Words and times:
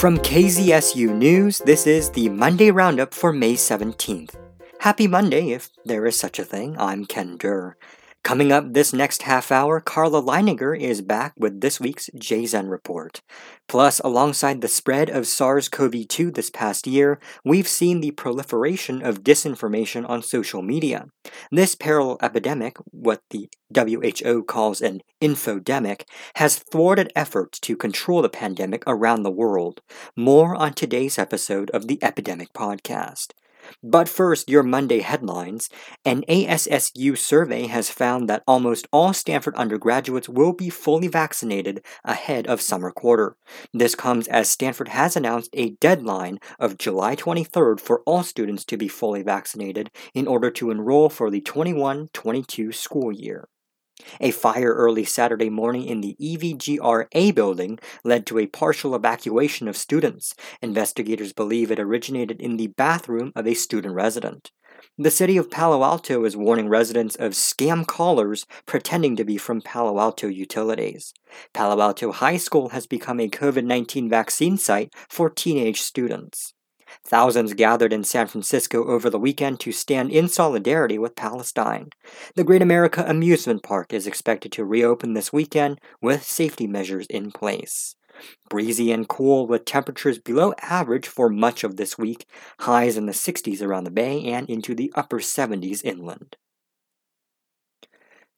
From 0.00 0.16
KZSU 0.16 1.14
News, 1.14 1.58
this 1.58 1.86
is 1.86 2.08
the 2.08 2.30
Monday 2.30 2.70
Roundup 2.70 3.12
for 3.12 3.34
May 3.34 3.52
17th. 3.52 4.34
Happy 4.78 5.06
Monday, 5.06 5.50
if 5.50 5.68
there 5.84 6.06
is 6.06 6.18
such 6.18 6.38
a 6.38 6.44
thing. 6.44 6.74
I'm 6.78 7.04
Ken 7.04 7.36
Durr. 7.36 7.76
Coming 8.22 8.52
up 8.52 8.74
this 8.74 8.92
next 8.92 9.22
half 9.22 9.50
hour, 9.50 9.80
Carla 9.80 10.22
Leininger 10.22 10.78
is 10.78 11.00
back 11.00 11.32
with 11.38 11.62
this 11.62 11.80
week's 11.80 12.10
Jason 12.14 12.68
report. 12.68 13.22
Plus, 13.66 13.98
alongside 14.00 14.60
the 14.60 14.68
spread 14.68 15.08
of 15.08 15.26
SARS 15.26 15.70
CoV 15.70 16.06
2 16.06 16.30
this 16.30 16.50
past 16.50 16.86
year, 16.86 17.18
we've 17.46 17.66
seen 17.66 18.00
the 18.00 18.10
proliferation 18.10 19.00
of 19.02 19.24
disinformation 19.24 20.08
on 20.08 20.22
social 20.22 20.60
media. 20.60 21.06
This 21.50 21.74
parallel 21.74 22.18
epidemic, 22.22 22.76
what 22.90 23.22
the 23.30 23.48
WHO 23.74 24.44
calls 24.44 24.82
an 24.82 25.00
infodemic, 25.22 26.02
has 26.36 26.58
thwarted 26.58 27.10
efforts 27.16 27.58
to 27.60 27.74
control 27.74 28.20
the 28.20 28.28
pandemic 28.28 28.84
around 28.86 29.22
the 29.22 29.30
world. 29.30 29.80
More 30.14 30.54
on 30.54 30.74
today's 30.74 31.18
episode 31.18 31.70
of 31.70 31.88
the 31.88 31.98
Epidemic 32.02 32.52
Podcast. 32.52 33.28
But 33.82 34.08
first, 34.08 34.48
your 34.48 34.62
Monday 34.62 35.00
headlines. 35.00 35.68
An 36.04 36.22
ASSU 36.28 37.16
survey 37.16 37.66
has 37.66 37.90
found 37.90 38.28
that 38.28 38.42
almost 38.46 38.88
all 38.92 39.12
Stanford 39.12 39.54
undergraduates 39.54 40.28
will 40.28 40.52
be 40.52 40.70
fully 40.70 41.08
vaccinated 41.08 41.84
ahead 42.04 42.46
of 42.46 42.60
summer 42.60 42.90
quarter. 42.90 43.36
This 43.72 43.94
comes 43.94 44.28
as 44.28 44.50
Stanford 44.50 44.88
has 44.88 45.16
announced 45.16 45.50
a 45.52 45.70
deadline 45.80 46.38
of 46.58 46.78
July 46.78 47.16
23rd 47.16 47.80
for 47.80 48.02
all 48.06 48.22
students 48.22 48.64
to 48.66 48.76
be 48.76 48.88
fully 48.88 49.22
vaccinated 49.22 49.90
in 50.14 50.26
order 50.26 50.50
to 50.50 50.70
enroll 50.70 51.08
for 51.08 51.30
the 51.30 51.40
21 51.40 52.08
22 52.12 52.72
school 52.72 53.12
year. 53.12 53.48
A 54.20 54.30
fire 54.30 54.72
early 54.72 55.04
Saturday 55.04 55.50
morning 55.50 55.84
in 55.84 56.00
the 56.00 56.16
EVGRA 56.20 57.34
building 57.34 57.78
led 58.04 58.26
to 58.26 58.38
a 58.38 58.46
partial 58.46 58.94
evacuation 58.94 59.68
of 59.68 59.76
students. 59.76 60.34
Investigators 60.62 61.32
believe 61.32 61.70
it 61.70 61.80
originated 61.80 62.40
in 62.40 62.56
the 62.56 62.68
bathroom 62.68 63.32
of 63.34 63.46
a 63.46 63.54
student 63.54 63.94
resident. 63.94 64.50
The 64.98 65.10
city 65.10 65.36
of 65.36 65.50
Palo 65.50 65.82
Alto 65.82 66.24
is 66.24 66.36
warning 66.36 66.68
residents 66.68 67.16
of 67.16 67.32
scam 67.32 67.86
callers 67.86 68.46
pretending 68.66 69.16
to 69.16 69.24
be 69.24 69.36
from 69.36 69.62
Palo 69.62 69.98
Alto 69.98 70.28
Utilities. 70.28 71.14
Palo 71.54 71.80
Alto 71.80 72.12
High 72.12 72.36
School 72.36 72.70
has 72.70 72.86
become 72.86 73.20
a 73.20 73.28
COVID 73.28 73.64
19 73.64 74.08
vaccine 74.08 74.56
site 74.56 74.92
for 75.08 75.30
teenage 75.30 75.80
students. 75.80 76.54
Thousands 77.04 77.54
gathered 77.54 77.92
in 77.92 78.04
San 78.04 78.26
Francisco 78.26 78.84
over 78.84 79.10
the 79.10 79.18
weekend 79.18 79.60
to 79.60 79.72
stand 79.72 80.10
in 80.10 80.28
solidarity 80.28 80.98
with 80.98 81.16
Palestine. 81.16 81.90
The 82.34 82.44
Great 82.44 82.62
America 82.62 83.04
Amusement 83.06 83.62
Park 83.62 83.92
is 83.92 84.06
expected 84.06 84.52
to 84.52 84.64
reopen 84.64 85.14
this 85.14 85.32
weekend 85.32 85.80
with 86.00 86.24
safety 86.24 86.66
measures 86.66 87.06
in 87.08 87.32
place. 87.32 87.94
Breezy 88.48 88.92
and 88.92 89.08
cool 89.08 89.46
with 89.46 89.64
temperatures 89.64 90.18
below 90.18 90.52
average 90.60 91.06
for 91.06 91.28
much 91.28 91.64
of 91.64 91.76
this 91.76 91.96
week, 91.96 92.26
highs 92.60 92.96
in 92.96 93.06
the 93.06 93.12
60s 93.12 93.62
around 93.62 93.84
the 93.84 93.90
bay 93.90 94.24
and 94.24 94.48
into 94.50 94.74
the 94.74 94.92
upper 94.94 95.20
70s 95.20 95.84
inland. 95.84 96.36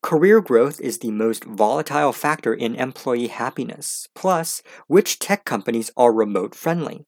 Career 0.03 0.41
growth 0.41 0.81
is 0.81 0.99
the 0.99 1.13
most 1.13 1.45
volatile 1.45 2.13
factor 2.13 2.53
in 2.53 2.75
employee 2.75 3.29
happiness. 3.29 4.09
Plus, 4.15 4.63
which 4.89 5.21
tech 5.21 5.45
companies 5.45 5.93
are 5.97 6.13
remote 6.13 6.55
friendly? 6.57 7.07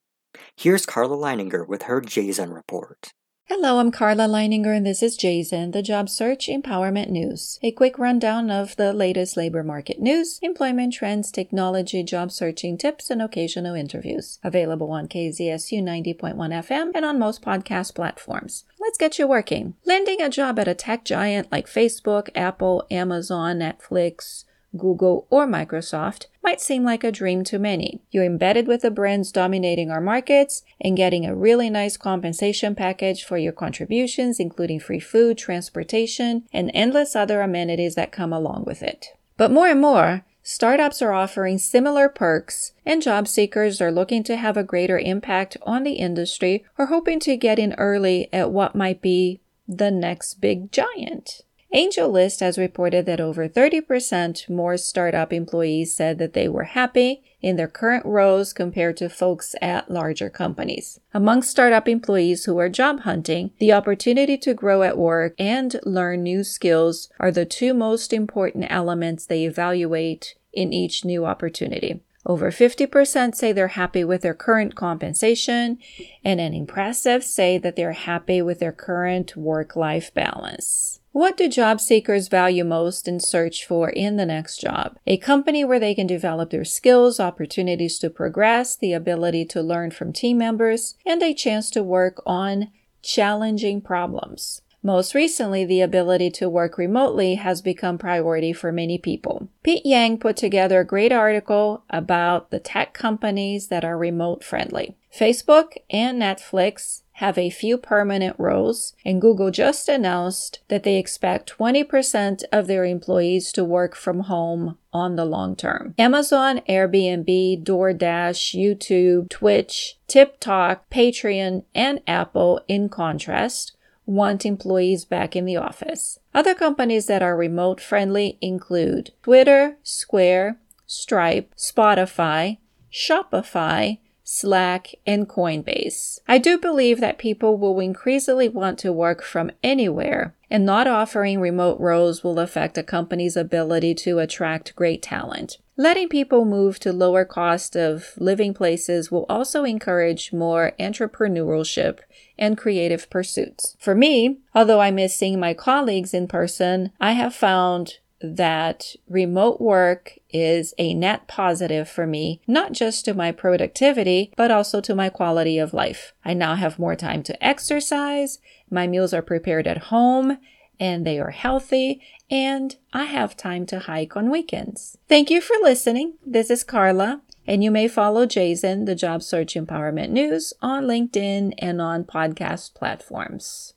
Here's 0.57 0.85
Carla 0.85 1.17
Leininger 1.17 1.67
with 1.67 1.83
her 1.83 1.99
Jason 1.99 2.53
report. 2.53 3.11
Hello, 3.47 3.77
I'm 3.77 3.91
Carla 3.91 4.23
Leininger, 4.23 4.75
and 4.75 4.85
this 4.85 5.03
is 5.03 5.17
Jason, 5.17 5.71
the 5.71 5.81
Job 5.81 6.07
Search 6.07 6.47
Empowerment 6.47 7.09
News. 7.09 7.59
A 7.61 7.71
quick 7.71 7.99
rundown 7.99 8.49
of 8.49 8.75
the 8.77 8.93
latest 8.93 9.35
labor 9.35 9.63
market 9.63 9.99
news, 9.99 10.39
employment 10.41 10.93
trends, 10.93 11.29
technology, 11.29 12.03
job 12.03 12.31
searching 12.31 12.77
tips, 12.77 13.09
and 13.09 13.21
occasional 13.21 13.75
interviews. 13.75 14.39
Available 14.45 14.91
on 14.91 15.09
KZSU 15.09 15.83
90.1 15.83 16.35
FM 16.35 16.91
and 16.95 17.03
on 17.03 17.19
most 17.19 17.41
podcast 17.41 17.93
platforms. 17.93 18.63
Let's 18.79 18.97
get 18.97 19.19
you 19.19 19.27
working. 19.27 19.75
Landing 19.85 20.21
a 20.21 20.29
job 20.29 20.57
at 20.57 20.69
a 20.69 20.73
tech 20.73 21.03
giant 21.03 21.51
like 21.51 21.67
Facebook, 21.67 22.29
Apple, 22.33 22.87
Amazon, 22.89 23.59
Netflix, 23.59 24.44
Google, 24.77 25.27
or 25.29 25.47
Microsoft 25.47 26.27
might 26.43 26.61
seem 26.61 26.83
like 26.83 27.03
a 27.03 27.11
dream 27.11 27.43
to 27.45 27.57
many. 27.59 28.01
You're 28.11 28.25
embedded 28.25 28.67
with 28.67 28.81
the 28.81 28.91
brands 28.91 29.31
dominating 29.31 29.89
our 29.89 30.01
markets 30.01 30.63
and 30.79 30.97
getting 30.97 31.25
a 31.25 31.35
really 31.35 31.69
nice 31.69 31.97
compensation 31.97 32.75
package 32.75 33.23
for 33.23 33.37
your 33.37 33.53
contributions, 33.53 34.39
including 34.39 34.79
free 34.79 34.99
food, 34.99 35.37
transportation, 35.37 36.43
and 36.53 36.71
endless 36.73 37.15
other 37.15 37.41
amenities 37.41 37.95
that 37.95 38.11
come 38.11 38.31
along 38.31 38.65
with 38.65 38.83
it. 38.83 39.07
But 39.37 39.51
more 39.51 39.67
and 39.67 39.81
more, 39.81 40.23
startups 40.43 41.01
are 41.01 41.11
offering 41.11 41.57
similar 41.57 42.07
perks, 42.07 42.73
and 42.85 43.01
job 43.01 43.27
seekers 43.27 43.81
are 43.81 43.91
looking 43.91 44.23
to 44.23 44.37
have 44.37 44.57
a 44.57 44.63
greater 44.63 44.99
impact 44.99 45.57
on 45.63 45.83
the 45.83 45.93
industry 45.93 46.63
or 46.77 46.85
hoping 46.85 47.19
to 47.21 47.35
get 47.35 47.59
in 47.59 47.73
early 47.73 48.29
at 48.31 48.51
what 48.51 48.75
might 48.75 49.01
be 49.01 49.41
the 49.67 49.91
next 49.91 50.35
big 50.35 50.71
giant. 50.71 51.41
AngelList 51.73 52.39
has 52.39 52.57
reported 52.57 53.05
that 53.05 53.19
over 53.19 53.49
30% 53.49 54.49
more 54.49 54.77
startup 54.77 55.33
employees 55.33 55.93
said 55.93 56.19
that 56.19 56.33
they 56.33 56.47
were 56.47 56.63
happy 56.63 57.23
in 57.41 57.57
their 57.57 57.67
current 57.67 58.05
roles 58.05 58.53
compared 58.53 58.97
to 58.97 59.09
folks 59.09 59.55
at 59.61 59.91
larger 59.91 60.29
companies. 60.29 60.99
Among 61.13 61.41
startup 61.41 61.87
employees 61.87 62.45
who 62.45 62.57
are 62.59 62.69
job 62.69 63.01
hunting, 63.01 63.51
the 63.59 63.73
opportunity 63.73 64.37
to 64.37 64.53
grow 64.53 64.83
at 64.83 64.97
work 64.97 65.35
and 65.37 65.79
learn 65.83 66.23
new 66.23 66.43
skills 66.43 67.09
are 67.19 67.31
the 67.31 67.45
two 67.45 67.73
most 67.73 68.13
important 68.13 68.67
elements 68.69 69.25
they 69.25 69.43
evaluate 69.43 70.35
in 70.53 70.71
each 70.71 71.03
new 71.03 71.25
opportunity. 71.25 72.01
Over 72.25 72.51
50% 72.51 73.35
say 73.35 73.51
they're 73.51 73.67
happy 73.67 74.03
with 74.03 74.21
their 74.21 74.33
current 74.33 74.73
compensation, 74.73 75.77
and 76.23 76.41
an 76.41 76.53
impressive 76.55 77.23
say 77.23 77.59
that 77.59 77.75
they're 77.75 77.91
happy 77.91 78.41
with 78.41 78.59
their 78.59 78.71
current 78.71 79.37
work 79.37 79.75
life 79.75 80.11
balance. 80.13 81.01
What 81.15 81.37
do 81.37 81.47
job 81.47 81.79
seekers 81.79 82.27
value 82.27 82.65
most 82.65 83.07
and 83.07 83.23
search 83.23 83.65
for 83.65 83.89
in 83.89 84.17
the 84.17 84.25
next 84.25 84.59
job? 84.59 84.97
A 85.07 85.15
company 85.15 85.63
where 85.63 85.79
they 85.79 85.95
can 85.95 86.07
develop 86.07 86.49
their 86.49 86.65
skills, 86.65 87.21
opportunities 87.21 87.97
to 87.99 88.09
progress, 88.09 88.75
the 88.75 88.91
ability 88.91 89.45
to 89.45 89.61
learn 89.61 89.91
from 89.91 90.11
team 90.11 90.39
members, 90.39 90.95
and 91.05 91.23
a 91.23 91.33
chance 91.33 91.69
to 91.69 91.81
work 91.81 92.21
on 92.25 92.69
challenging 93.01 93.79
problems. 93.79 94.61
Most 94.83 95.15
recently, 95.15 95.63
the 95.63 95.79
ability 95.79 96.31
to 96.31 96.49
work 96.49 96.77
remotely 96.77 97.35
has 97.35 97.61
become 97.61 97.97
priority 97.97 98.51
for 98.51 98.73
many 98.73 98.97
people. 98.97 99.47
Pete 99.63 99.85
Yang 99.85 100.17
put 100.17 100.35
together 100.35 100.81
a 100.81 100.85
great 100.85 101.13
article 101.13 101.85
about 101.89 102.51
the 102.51 102.59
tech 102.59 102.93
companies 102.93 103.69
that 103.69 103.85
are 103.85 103.97
remote 103.97 104.43
friendly. 104.43 104.97
Facebook 105.17 105.77
and 105.89 106.21
Netflix 106.21 107.03
have 107.19 107.37
a 107.37 107.49
few 107.49 107.77
permanent 107.77 108.35
roles, 108.37 108.93
and 109.05 109.21
Google 109.21 109.49
just 109.49 109.87
announced 109.87 110.59
that 110.67 110.83
they 110.83 110.97
expect 110.97 111.57
20% 111.57 112.43
of 112.51 112.67
their 112.67 112.83
employees 112.83 113.53
to 113.53 113.63
work 113.63 113.95
from 113.95 114.21
home 114.21 114.77
on 114.91 115.15
the 115.15 115.23
long 115.23 115.55
term. 115.55 115.95
Amazon, 115.97 116.59
Airbnb, 116.67 117.63
DoorDash, 117.63 118.53
YouTube, 118.53 119.29
Twitch, 119.29 119.97
TikTok, 120.07 120.89
Patreon, 120.89 121.63
and 121.73 122.01
Apple, 122.05 122.59
in 122.67 122.89
contrast, 122.89 123.77
want 124.05 124.45
employees 124.45 125.05
back 125.05 125.37
in 125.37 125.45
the 125.45 125.55
office. 125.55 126.19
Other 126.33 126.53
companies 126.53 127.07
that 127.07 127.23
are 127.23 127.37
remote 127.37 127.79
friendly 127.79 128.37
include 128.41 129.11
Twitter, 129.23 129.77
Square, 129.83 130.57
Stripe, 130.85 131.55
Spotify, 131.55 132.57
Shopify, 132.91 133.99
Slack, 134.27 134.95
and 135.05 135.29
Coinbase. 135.29 136.19
I 136.27 136.39
do 136.39 136.57
believe 136.57 136.99
that 136.99 137.19
people 137.19 137.57
will 137.57 137.79
increasingly 137.79 138.49
want 138.49 138.79
to 138.79 138.91
work 138.91 139.21
from 139.21 139.51
anywhere, 139.63 140.35
and 140.49 140.65
not 140.65 140.87
offering 140.87 141.39
remote 141.39 141.79
roles 141.79 142.23
will 142.23 142.39
affect 142.39 142.75
a 142.77 142.83
company's 142.83 143.37
ability 143.37 143.93
to 143.93 144.17
attract 144.17 144.75
great 144.75 145.03
talent. 145.03 145.59
Letting 145.77 146.09
people 146.09 146.43
move 146.43 146.79
to 146.79 146.91
lower 146.91 147.23
cost 147.23 147.75
of 147.75 148.13
living 148.17 148.53
places 148.53 149.11
will 149.11 149.27
also 149.29 149.63
encourage 149.63 150.33
more 150.33 150.71
entrepreneurship 150.79 151.99
and 152.39 152.57
creative 152.57 153.09
pursuits. 153.09 153.75
For 153.79 153.93
me, 153.93 154.39
although 154.55 154.79
I 154.81 154.89
miss 154.89 155.15
seeing 155.15 155.39
my 155.39 155.53
colleagues 155.53 156.13
in 156.13 156.27
person, 156.27 156.91
I 156.99 157.11
have 157.11 157.35
found 157.35 157.99
that 158.21 158.95
remote 159.07 159.59
work 159.59 160.17
is 160.29 160.73
a 160.77 160.93
net 160.93 161.27
positive 161.27 161.89
for 161.89 162.07
me, 162.07 162.41
not 162.47 162.71
just 162.71 163.05
to 163.05 163.13
my 163.13 163.31
productivity, 163.31 164.33
but 164.37 164.51
also 164.51 164.81
to 164.81 164.95
my 164.95 165.09
quality 165.09 165.57
of 165.57 165.73
life. 165.73 166.13
I 166.23 166.33
now 166.33 166.55
have 166.55 166.79
more 166.79 166.95
time 166.95 167.23
to 167.23 167.45
exercise, 167.45 168.39
my 168.69 168.87
meals 168.87 169.13
are 169.13 169.21
prepared 169.21 169.67
at 169.67 169.77
home, 169.77 170.37
and 170.79 171.05
they 171.05 171.19
are 171.19 171.31
healthy, 171.31 172.01
and 172.29 172.75
I 172.93 173.05
have 173.05 173.37
time 173.37 173.65
to 173.67 173.79
hike 173.79 174.15
on 174.15 174.29
weekends. 174.29 174.97
Thank 175.07 175.29
you 175.29 175.41
for 175.41 175.55
listening. 175.61 176.15
This 176.25 176.49
is 176.49 176.63
Carla, 176.63 177.21
and 177.47 177.63
you 177.63 177.71
may 177.71 177.87
follow 177.87 178.25
Jason, 178.25 178.85
the 178.85 178.95
Job 178.95 179.23
Search 179.23 179.53
Empowerment 179.53 180.09
News, 180.09 180.53
on 180.61 180.85
LinkedIn 180.85 181.53
and 181.59 181.81
on 181.81 182.03
podcast 182.03 182.73
platforms. 182.73 183.73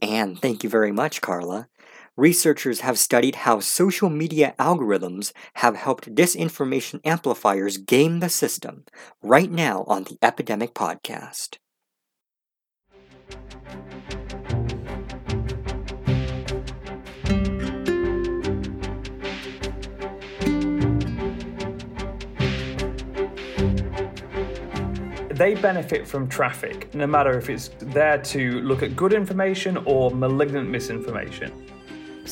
And 0.00 0.38
thank 0.38 0.64
you 0.64 0.68
very 0.68 0.90
much, 0.90 1.20
Carla. 1.20 1.68
Researchers 2.16 2.80
have 2.80 2.98
studied 2.98 3.36
how 3.36 3.60
social 3.60 4.10
media 4.10 4.54
algorithms 4.58 5.32
have 5.54 5.76
helped 5.76 6.14
disinformation 6.14 7.00
amplifiers 7.04 7.78
game 7.78 8.20
the 8.20 8.28
system 8.28 8.84
right 9.22 9.50
now 9.50 9.84
on 9.86 10.04
the 10.04 10.18
Epidemic 10.22 10.74
Podcast. 10.74 11.56
they 25.42 25.54
benefit 25.56 26.06
from 26.06 26.28
traffic, 26.28 26.94
no 26.94 27.04
matter 27.04 27.36
if 27.36 27.50
it's 27.50 27.70
there 27.80 28.16
to 28.18 28.60
look 28.60 28.80
at 28.84 28.94
good 28.94 29.12
information 29.12 29.76
or 29.86 30.08
malignant 30.12 30.70
misinformation. 30.70 31.71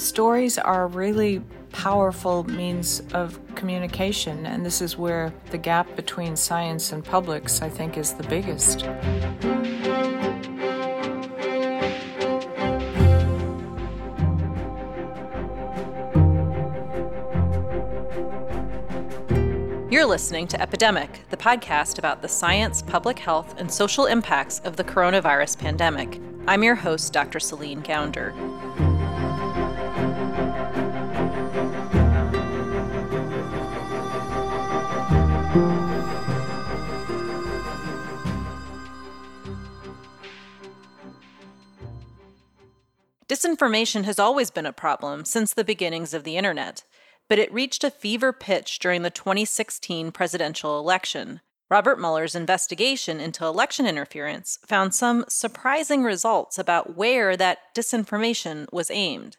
Stories 0.01 0.57
are 0.57 0.89
really 0.89 1.43
powerful 1.73 2.45
means 2.45 3.03
of 3.13 3.39
communication, 3.55 4.47
and 4.47 4.65
this 4.65 4.81
is 4.81 4.97
where 4.97 5.31
the 5.51 5.59
gap 5.59 5.95
between 5.95 6.37
science 6.37 6.91
and 6.91 7.05
publics, 7.05 7.61
I 7.61 7.69
think, 7.69 7.99
is 7.99 8.15
the 8.15 8.23
biggest. 8.23 8.81
You're 19.91 20.07
listening 20.07 20.49
to 20.49 20.61
Epidemic, 20.63 21.21
the 21.29 21.37
podcast 21.37 21.99
about 21.99 22.23
the 22.23 22.29
science, 22.29 22.81
public 22.81 23.19
health, 23.19 23.55
and 23.59 23.71
social 23.71 24.07
impacts 24.07 24.61
of 24.61 24.77
the 24.77 24.85
coronavirus 24.85 25.59
pandemic. 25.59 26.19
I'm 26.49 26.65
your 26.65 26.77
host, 26.77 27.13
Dr. 27.13 27.39
Celine 27.39 27.83
Gounder. 27.83 28.33
Disinformation 43.61 44.05
has 44.05 44.19
always 44.19 44.51
been 44.51 44.67
a 44.67 44.73
problem 44.73 45.25
since 45.25 45.53
the 45.53 45.65
beginnings 45.65 46.15
of 46.15 46.25
the 46.25 46.37
internet 46.37 46.83
but 47.31 47.39
it 47.39 47.55
reached 47.55 47.85
a 47.85 47.93
fever 47.93 48.33
pitch 48.33 48.81
during 48.81 49.03
the 49.03 49.09
2016 49.09 50.11
presidential 50.11 50.81
election. 50.81 51.41
Robert 51.71 52.01
Mueller's 52.01 52.35
investigation 52.35 53.21
into 53.21 53.47
election 53.47 53.87
interference 53.87 54.59
found 54.67 54.93
some 54.93 55.25
surprising 55.29 56.03
results 56.03 56.59
about 56.59 56.97
where 56.97 57.37
that 57.37 57.73
disinformation 57.73 58.67
was 58.73 58.91
aimed. 58.91 59.37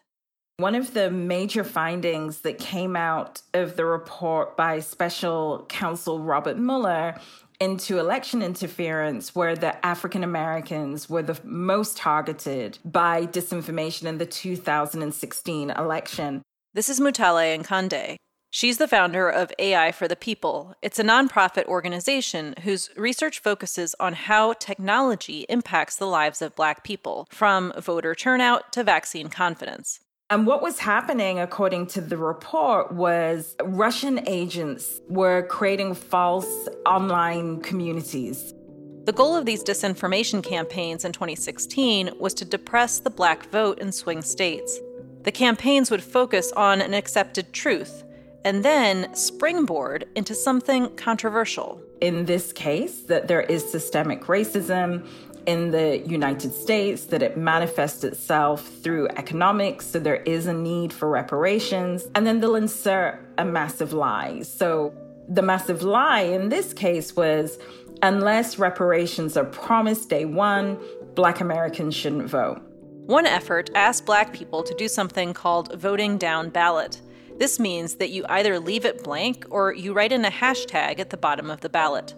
One 0.56 0.74
of 0.74 0.94
the 0.94 1.10
major 1.10 1.64
findings 1.64 2.40
that 2.40 2.58
came 2.58 2.96
out 2.96 3.42
of 3.52 3.76
the 3.76 3.84
report 3.84 4.56
by 4.56 4.80
special 4.80 5.66
counsel 5.68 6.18
Robert 6.20 6.56
Mueller 6.56 7.20
into 7.62 8.00
election 8.00 8.42
interference 8.42 9.36
where 9.36 9.54
the 9.54 9.86
African 9.86 10.24
Americans 10.24 11.08
were 11.08 11.22
the 11.22 11.38
most 11.44 11.96
targeted 11.96 12.80
by 12.84 13.24
disinformation 13.24 14.06
in 14.06 14.18
the 14.18 14.26
2016 14.26 15.70
election. 15.70 16.42
This 16.74 16.88
is 16.88 16.98
Mutale 16.98 17.56
Nkonde. 17.62 18.16
She's 18.50 18.78
the 18.78 18.88
founder 18.88 19.28
of 19.28 19.52
AI 19.60 19.92
for 19.92 20.08
the 20.08 20.16
People. 20.16 20.74
It's 20.82 20.98
a 20.98 21.04
nonprofit 21.04 21.66
organization 21.66 22.54
whose 22.64 22.90
research 22.96 23.38
focuses 23.38 23.94
on 24.00 24.14
how 24.14 24.54
technology 24.54 25.46
impacts 25.48 25.96
the 25.96 26.06
lives 26.06 26.42
of 26.42 26.56
Black 26.56 26.82
people, 26.82 27.28
from 27.30 27.72
voter 27.78 28.16
turnout 28.16 28.72
to 28.72 28.82
vaccine 28.82 29.28
confidence. 29.28 30.00
And 30.32 30.46
what 30.46 30.62
was 30.62 30.78
happening, 30.78 31.40
according 31.40 31.88
to 31.88 32.00
the 32.00 32.16
report, 32.16 32.90
was 32.90 33.54
Russian 33.62 34.26
agents 34.26 35.02
were 35.06 35.42
creating 35.42 35.92
false 35.92 36.70
online 36.86 37.60
communities. 37.60 38.54
The 39.04 39.12
goal 39.12 39.36
of 39.36 39.44
these 39.44 39.62
disinformation 39.62 40.42
campaigns 40.42 41.04
in 41.04 41.12
2016 41.12 42.12
was 42.18 42.32
to 42.32 42.46
depress 42.46 42.98
the 42.98 43.10
black 43.10 43.50
vote 43.50 43.78
in 43.78 43.92
swing 43.92 44.22
states. 44.22 44.80
The 45.24 45.32
campaigns 45.32 45.90
would 45.90 46.02
focus 46.02 46.50
on 46.52 46.80
an 46.80 46.94
accepted 46.94 47.52
truth 47.52 48.02
and 48.42 48.64
then 48.64 49.14
springboard 49.14 50.06
into 50.16 50.34
something 50.34 50.96
controversial. 50.96 51.78
In 52.00 52.24
this 52.24 52.54
case, 52.54 53.02
that 53.02 53.28
there 53.28 53.42
is 53.42 53.70
systemic 53.70 54.22
racism 54.22 55.06
in 55.46 55.70
the 55.70 55.98
United 55.98 56.52
States, 56.52 57.06
that 57.06 57.22
it 57.22 57.36
manifests 57.36 58.04
itself 58.04 58.66
through 58.82 59.08
economics, 59.08 59.86
so 59.86 59.98
there 59.98 60.22
is 60.22 60.46
a 60.46 60.52
need 60.52 60.92
for 60.92 61.08
reparations, 61.08 62.06
and 62.14 62.26
then 62.26 62.40
they'll 62.40 62.56
insert 62.56 63.20
a 63.38 63.44
massive 63.44 63.92
lie. 63.92 64.42
So 64.42 64.94
the 65.28 65.42
massive 65.42 65.82
lie 65.82 66.22
in 66.22 66.48
this 66.48 66.72
case 66.72 67.14
was 67.16 67.58
unless 68.02 68.58
reparations 68.58 69.36
are 69.36 69.44
promised 69.44 70.08
day 70.08 70.24
one, 70.24 70.78
Black 71.14 71.40
Americans 71.40 71.94
shouldn't 71.94 72.28
vote. 72.28 72.60
One 73.06 73.26
effort 73.26 73.70
asked 73.74 74.06
black 74.06 74.32
people 74.32 74.62
to 74.62 74.74
do 74.74 74.88
something 74.88 75.34
called 75.34 75.74
voting 75.80 76.18
down 76.18 76.50
ballot. 76.50 77.00
This 77.38 77.58
means 77.58 77.96
that 77.96 78.10
you 78.10 78.24
either 78.28 78.58
leave 78.58 78.84
it 78.84 79.02
blank 79.02 79.44
or 79.50 79.72
you 79.72 79.92
write 79.92 80.12
in 80.12 80.24
a 80.24 80.30
hashtag 80.30 81.00
at 81.00 81.10
the 81.10 81.16
bottom 81.16 81.50
of 81.50 81.60
the 81.60 81.68
ballot. 81.68 82.14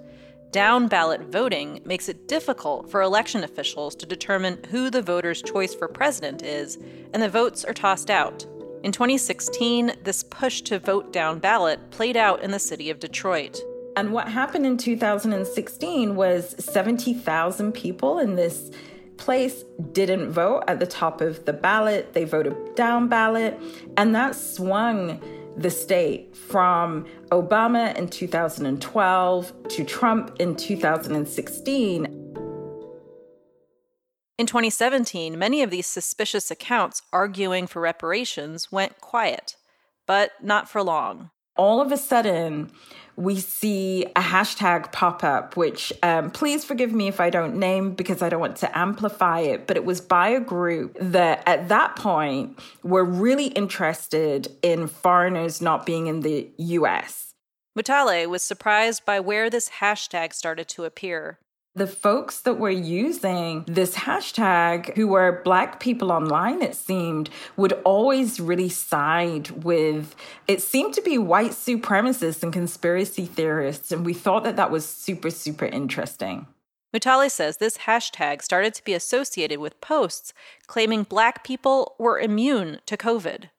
Down 0.55 0.87
ballot 0.87 1.21
voting 1.33 1.81
makes 1.85 2.09
it 2.09 2.29
difficult 2.29 2.89
for 2.89 3.03
election 3.03 3.43
officials 3.43 3.97
to 3.97 4.07
determine 4.07 4.63
who 4.71 4.89
the 4.89 5.03
voter's 5.03 5.43
choice 5.43 5.75
for 5.75 5.89
president 5.89 6.43
is, 6.43 6.79
and 7.13 7.21
the 7.21 7.29
votes 7.29 7.65
are 7.65 7.75
tossed 7.75 8.09
out. 8.09 8.47
In 8.85 8.93
2016, 8.93 9.95
this 10.05 10.23
push 10.23 10.61
to 10.61 10.79
vote 10.79 11.13
down 11.13 11.41
ballot 11.41 11.91
played 11.91 12.17
out 12.17 12.41
in 12.41 12.53
the 12.53 12.61
city 12.61 12.89
of 12.89 13.01
Detroit. 13.01 13.59
And 13.97 14.13
what 14.13 14.29
happened 14.29 14.65
in 14.65 14.77
2016 14.77 16.15
was 16.15 16.55
70,000 16.65 17.73
people 17.73 18.21
in 18.21 18.37
this 18.37 18.71
place 19.17 19.65
didn't 19.91 20.31
vote 20.31 20.63
at 20.69 20.79
the 20.79 20.87
top 20.87 21.21
of 21.21 21.47
the 21.47 21.53
ballot, 21.53 22.13
they 22.13 22.25
voted 22.25 22.77
down 22.77 23.09
ballot, 23.09 23.61
and 23.97 24.15
that 24.15 24.37
swung 24.37 25.21
the 25.57 25.71
state 25.71 26.37
from 26.37 27.07
Obama 27.31 27.97
in 27.97 28.09
2012 28.09 29.69
to 29.69 29.85
Trump 29.85 30.37
in 30.39 30.57
2016. 30.57 32.05
In 34.37 34.47
2017, 34.47 35.39
many 35.39 35.63
of 35.63 35.71
these 35.71 35.87
suspicious 35.87 36.51
accounts 36.51 37.03
arguing 37.13 37.69
for 37.69 37.81
reparations 37.81 38.73
went 38.73 39.01
quiet, 39.01 39.57
but 40.07 40.33
not 40.43 40.69
for 40.69 40.83
long. 40.83 41.31
All 41.57 41.81
of 41.81 41.93
a 41.93 41.97
sudden, 41.97 42.71
we 43.17 43.39
see 43.39 44.05
a 44.17 44.21
hashtag 44.21 44.91
pop 44.91 45.23
up, 45.23 45.57
which 45.57 45.93
um, 46.03 46.31
please 46.31 46.65
forgive 46.65 46.93
me 46.93 47.07
if 47.07 47.21
I 47.21 47.31
don't 47.31 47.57
name 47.57 47.93
because 47.93 48.23
I 48.23 48.29
don't 48.29 48.41
want 48.41 48.57
to 48.57 48.77
amplify 48.79 49.41
it, 49.41 49.67
but 49.67 49.77
it 49.77 49.85
was 49.85 50.01
by 50.01 50.31
a 50.31 50.41
group 50.41 50.97
that 51.01 51.43
at 51.47 51.69
that 51.69 51.95
point 51.97 52.59
were 52.83 53.05
really 53.05 53.47
interested 53.47 54.49
in 54.63 54.89
foreigners 54.89 55.61
not 55.61 55.87
being 55.87 56.09
in 56.09 56.21
the 56.21 56.51
US. 56.59 57.35
Mutale 57.79 58.27
was 58.29 58.43
surprised 58.43 59.05
by 59.05 59.21
where 59.21 59.49
this 59.49 59.69
hashtag 59.81 60.33
started 60.33 60.69
to 60.69 60.85
appear 60.85 61.39
the 61.77 61.87
folks 61.89 62.41
that 62.43 62.55
were 62.55 62.71
using 62.71 63.65
this 63.67 63.97
hashtag, 63.97 64.95
who 64.95 65.09
were 65.09 65.43
Black 65.45 65.81
people 65.81 66.13
online, 66.13 66.63
it 66.63 66.77
seemed, 66.77 67.31
would 67.57 67.73
always 67.85 68.39
really 68.39 68.69
side 68.69 69.51
with, 69.65 70.15
it 70.47 70.63
seemed 70.63 70.95
to 70.95 71.03
be 71.03 71.19
white 71.19 71.51
supremacists 71.51 72.45
and 72.45 72.53
conspiracy 72.53 73.27
theorists. 73.27 73.91
And 73.91 74.07
we 74.07 74.15
thought 74.15 74.45
that 74.45 74.57
that 74.57 74.71
was 74.71 74.89
super, 74.89 75.31
super 75.31 75.67
interesting. 75.67 76.47
Mutale 76.95 77.29
says 77.29 77.57
this 77.57 77.79
hashtag 77.79 78.41
started 78.41 78.73
to 78.75 78.85
be 78.85 78.95
associated 78.95 79.59
with 79.59 79.81
posts 79.81 80.33
claiming 80.69 81.03
Black 81.03 81.43
people 81.43 81.97
were 81.99 82.21
immune 82.21 82.79
to 82.87 82.97
COVID. 82.97 83.51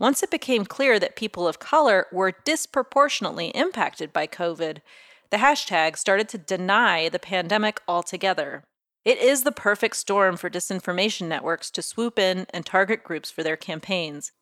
Once 0.00 0.24
it 0.24 0.30
became 0.30 0.64
clear 0.64 0.98
that 0.98 1.14
people 1.14 1.46
of 1.46 1.60
color 1.60 2.06
were 2.10 2.32
disproportionately 2.44 3.48
impacted 3.48 4.12
by 4.12 4.26
COVID, 4.26 4.78
the 5.30 5.38
hashtag 5.38 5.96
started 5.96 6.28
to 6.30 6.38
deny 6.38 7.08
the 7.08 7.18
pandemic 7.18 7.80
altogether. 7.86 8.64
It 9.04 9.18
is 9.18 9.44
the 9.44 9.52
perfect 9.52 9.96
storm 9.96 10.36
for 10.36 10.50
disinformation 10.50 11.28
networks 11.28 11.70
to 11.70 11.82
swoop 11.82 12.18
in 12.18 12.46
and 12.50 12.66
target 12.66 13.02
groups 13.02 13.30
for 13.30 13.42
their 13.42 13.56
campaigns. 13.56 14.32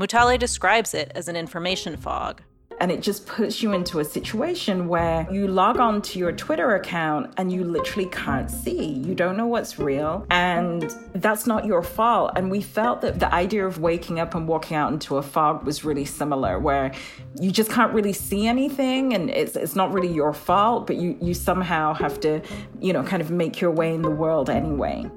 Mutale 0.00 0.38
describes 0.38 0.94
it 0.94 1.10
as 1.14 1.28
an 1.28 1.36
information 1.36 1.96
fog. 1.96 2.42
And 2.78 2.92
it 2.92 3.00
just 3.00 3.26
puts 3.26 3.62
you 3.62 3.72
into 3.72 4.00
a 4.00 4.04
situation 4.04 4.86
where 4.86 5.26
you 5.32 5.48
log 5.48 5.78
on 5.78 6.02
to 6.02 6.18
your 6.18 6.32
Twitter 6.32 6.74
account 6.74 7.32
and 7.38 7.50
you 7.50 7.64
literally 7.64 8.08
can't 8.10 8.50
see. 8.50 8.92
You 8.92 9.14
don't 9.14 9.36
know 9.36 9.46
what's 9.46 9.78
real. 9.78 10.26
And 10.30 10.94
that's 11.14 11.46
not 11.46 11.64
your 11.64 11.82
fault. 11.82 12.32
And 12.36 12.50
we 12.50 12.60
felt 12.60 13.00
that 13.00 13.18
the 13.18 13.32
idea 13.32 13.66
of 13.66 13.78
waking 13.78 14.20
up 14.20 14.34
and 14.34 14.46
walking 14.46 14.76
out 14.76 14.92
into 14.92 15.16
a 15.16 15.22
fog 15.22 15.64
was 15.64 15.84
really 15.84 16.04
similar, 16.04 16.58
where 16.58 16.92
you 17.40 17.50
just 17.50 17.70
can't 17.70 17.92
really 17.92 18.12
see 18.12 18.46
anything 18.46 19.14
and 19.14 19.30
it's, 19.30 19.56
it's 19.56 19.74
not 19.74 19.92
really 19.92 20.12
your 20.12 20.32
fault, 20.32 20.86
but 20.86 20.96
you, 20.96 21.16
you 21.20 21.34
somehow 21.34 21.94
have 21.94 22.20
to, 22.20 22.42
you 22.80 22.92
know, 22.92 23.02
kind 23.02 23.22
of 23.22 23.30
make 23.30 23.60
your 23.60 23.70
way 23.70 23.94
in 23.94 24.02
the 24.02 24.10
world 24.10 24.50
anyway. 24.50 25.10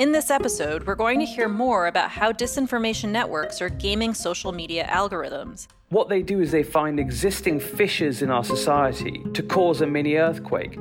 In 0.00 0.12
this 0.12 0.30
episode, 0.30 0.86
we're 0.86 0.94
going 0.94 1.18
to 1.18 1.26
hear 1.26 1.46
more 1.46 1.86
about 1.86 2.08
how 2.08 2.32
disinformation 2.32 3.10
networks 3.10 3.60
are 3.60 3.68
gaming 3.68 4.14
social 4.14 4.50
media 4.50 4.86
algorithms. 4.86 5.66
What 5.90 6.08
they 6.08 6.22
do 6.22 6.40
is 6.40 6.50
they 6.50 6.62
find 6.62 6.98
existing 6.98 7.60
fissures 7.60 8.22
in 8.22 8.30
our 8.30 8.42
society 8.42 9.22
to 9.34 9.42
cause 9.42 9.82
a 9.82 9.86
mini 9.86 10.14
earthquake. 10.14 10.78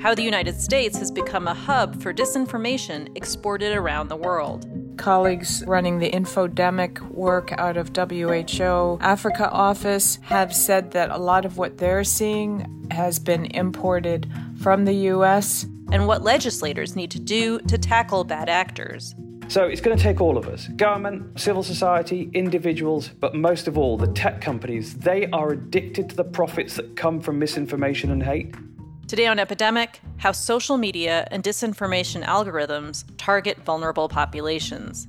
How 0.00 0.14
the 0.14 0.22
United 0.22 0.58
States 0.58 0.96
has 0.96 1.10
become 1.10 1.46
a 1.46 1.52
hub 1.52 2.00
for 2.00 2.14
disinformation 2.14 3.14
exported 3.18 3.76
around 3.76 4.08
the 4.08 4.16
world. 4.16 4.66
Colleagues 4.96 5.62
running 5.66 5.98
the 5.98 6.10
infodemic 6.10 7.02
work 7.10 7.52
out 7.58 7.76
of 7.76 7.90
WHO 7.94 8.98
Africa 9.02 9.50
office 9.50 10.18
have 10.22 10.54
said 10.54 10.92
that 10.92 11.10
a 11.10 11.18
lot 11.18 11.44
of 11.44 11.58
what 11.58 11.76
they're 11.76 12.02
seeing 12.02 12.88
has 12.90 13.18
been 13.18 13.44
imported 13.44 14.26
from 14.62 14.86
the 14.86 14.94
US 15.12 15.66
and 15.92 16.06
what 16.06 16.22
legislators 16.22 16.96
need 16.96 17.10
to 17.10 17.20
do 17.20 17.58
to 17.60 17.78
tackle 17.78 18.24
bad 18.24 18.48
actors. 18.48 19.14
So 19.48 19.64
it's 19.64 19.80
going 19.80 19.96
to 19.96 20.02
take 20.02 20.20
all 20.20 20.38
of 20.38 20.48
us 20.48 20.68
government, 20.68 21.38
civil 21.38 21.62
society, 21.62 22.30
individuals, 22.32 23.08
but 23.08 23.34
most 23.34 23.68
of 23.68 23.76
all, 23.76 23.96
the 23.96 24.06
tech 24.08 24.40
companies. 24.40 24.94
They 24.94 25.26
are 25.30 25.50
addicted 25.50 26.10
to 26.10 26.16
the 26.16 26.24
profits 26.24 26.76
that 26.76 26.96
come 26.96 27.20
from 27.20 27.38
misinformation 27.38 28.10
and 28.10 28.22
hate. 28.22 28.54
Today 29.06 29.26
on 29.26 29.38
Epidemic, 29.38 30.00
how 30.16 30.32
social 30.32 30.78
media 30.78 31.28
and 31.30 31.42
disinformation 31.42 32.24
algorithms 32.24 33.04
target 33.18 33.58
vulnerable 33.64 34.08
populations. 34.08 35.06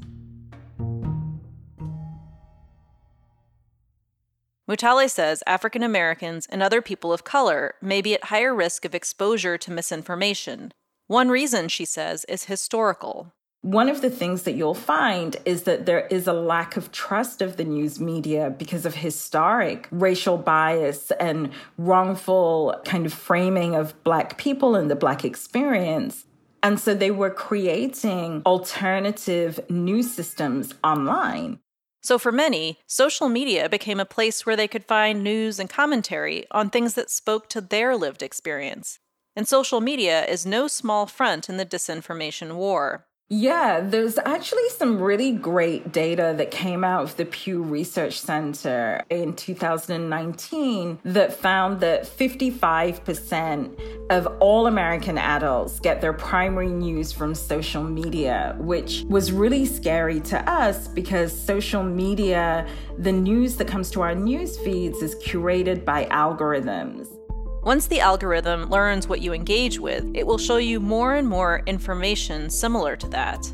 Mutale 4.68 5.08
says 5.08 5.44
African 5.46 5.84
Americans 5.84 6.48
and 6.50 6.64
other 6.64 6.82
people 6.82 7.14
of 7.14 7.24
color 7.24 7.76
may 7.84 8.02
be 8.02 8.16
at 8.16 8.26
higher 8.26 8.54
risk 8.54 8.84
of 8.84 8.96
exposure 8.96 9.60
to 9.60 9.72
misinformation. 9.72 10.74
One 11.06 11.30
reason, 11.30 11.68
she 11.68 11.86
says, 11.86 12.26
is 12.28 12.46
historical. 12.46 13.32
One 13.62 13.90
of 13.90 14.02
the 14.02 14.10
things 14.10 14.42
that 14.44 14.54
you'll 14.54 14.74
find 14.74 15.38
is 15.46 15.64
that 15.64 15.86
there 15.86 16.08
is 16.08 16.26
a 16.26 16.34
lack 16.34 16.78
of 16.78 16.92
trust 16.92 17.44
of 17.44 17.58
the 17.58 17.64
news 17.64 18.00
media 18.00 18.50
because 18.50 18.88
of 18.88 18.96
historic 18.96 19.88
racial 19.92 20.38
bias 20.38 21.12
and 21.20 21.52
wrongful 21.78 22.80
kind 22.86 23.06
of 23.06 23.14
framing 23.14 23.76
of 23.76 24.04
Black 24.04 24.38
people 24.40 24.76
and 24.76 24.90
the 24.90 24.96
Black 24.96 25.24
experience. 25.24 26.26
And 26.64 26.80
so 26.80 26.96
they 26.96 27.12
were 27.12 27.30
creating 27.30 28.42
alternative 28.48 29.60
news 29.70 30.12
systems 30.12 30.74
online. 30.84 31.60
So, 32.06 32.20
for 32.20 32.32
many, 32.32 32.78
social 32.86 33.30
media 33.30 33.68
became 33.68 34.00
a 34.00 34.06
place 34.06 34.46
where 34.46 34.56
they 34.56 34.68
could 34.68 34.86
find 34.86 35.24
news 35.24 35.58
and 35.60 35.68
commentary 35.68 36.46
on 36.52 36.70
things 36.70 36.94
that 36.94 37.10
spoke 37.10 37.50
to 37.50 37.62
their 37.62 37.98
lived 37.98 38.22
experience. 38.22 39.00
And 39.36 39.48
social 39.48 39.82
media 39.82 40.24
is 40.24 40.46
no 40.46 40.68
small 40.68 41.08
front 41.08 41.50
in 41.50 41.58
the 41.58 41.66
disinformation 41.66 42.58
war. 42.58 43.08
Yeah, 43.28 43.82
there's 43.82 44.20
actually 44.20 44.70
some 44.70 45.02
really 45.02 45.32
great 45.32 45.92
data 45.92 46.36
that 46.38 46.52
came 46.52 46.84
out 46.84 47.02
of 47.02 47.18
the 47.18 47.26
Pew 47.26 47.64
Research 47.64 48.20
Center 48.20 49.04
in 49.10 49.36
2019 49.36 51.00
that 51.06 51.34
found 51.34 51.80
that 51.80 52.04
55% 52.04 54.12
of 54.12 54.28
all 54.40 54.68
American 54.68 55.18
adults 55.18 55.80
get 55.80 56.02
their 56.02 56.14
primary 56.14 56.70
news 56.70 57.12
from 57.12 57.34
social 57.34 57.82
media, 57.82 58.56
which 58.60 59.02
was 59.08 59.32
really 59.32 59.66
scary 59.66 60.20
to 60.20 60.48
us 60.48 60.88
because 60.88 61.36
social 61.36 61.82
media, 61.82 62.68
the 63.00 63.12
news 63.12 63.56
that 63.56 63.68
comes 63.68 63.90
to 63.90 64.02
our 64.02 64.14
news 64.14 64.56
feeds, 64.60 65.02
is 65.02 65.16
curated 65.16 65.84
by 65.84 66.06
algorithms. 66.06 67.08
Once 67.66 67.88
the 67.88 68.00
algorithm 68.00 68.70
learns 68.70 69.08
what 69.08 69.22
you 69.22 69.34
engage 69.34 69.80
with, 69.80 70.06
it 70.14 70.28
will 70.28 70.38
show 70.38 70.58
you 70.58 70.80
more 70.80 71.16
and 71.16 71.28
more 71.28 71.64
information 71.66 72.48
similar 72.48 72.96
to 72.96 73.08
that. 73.10 73.52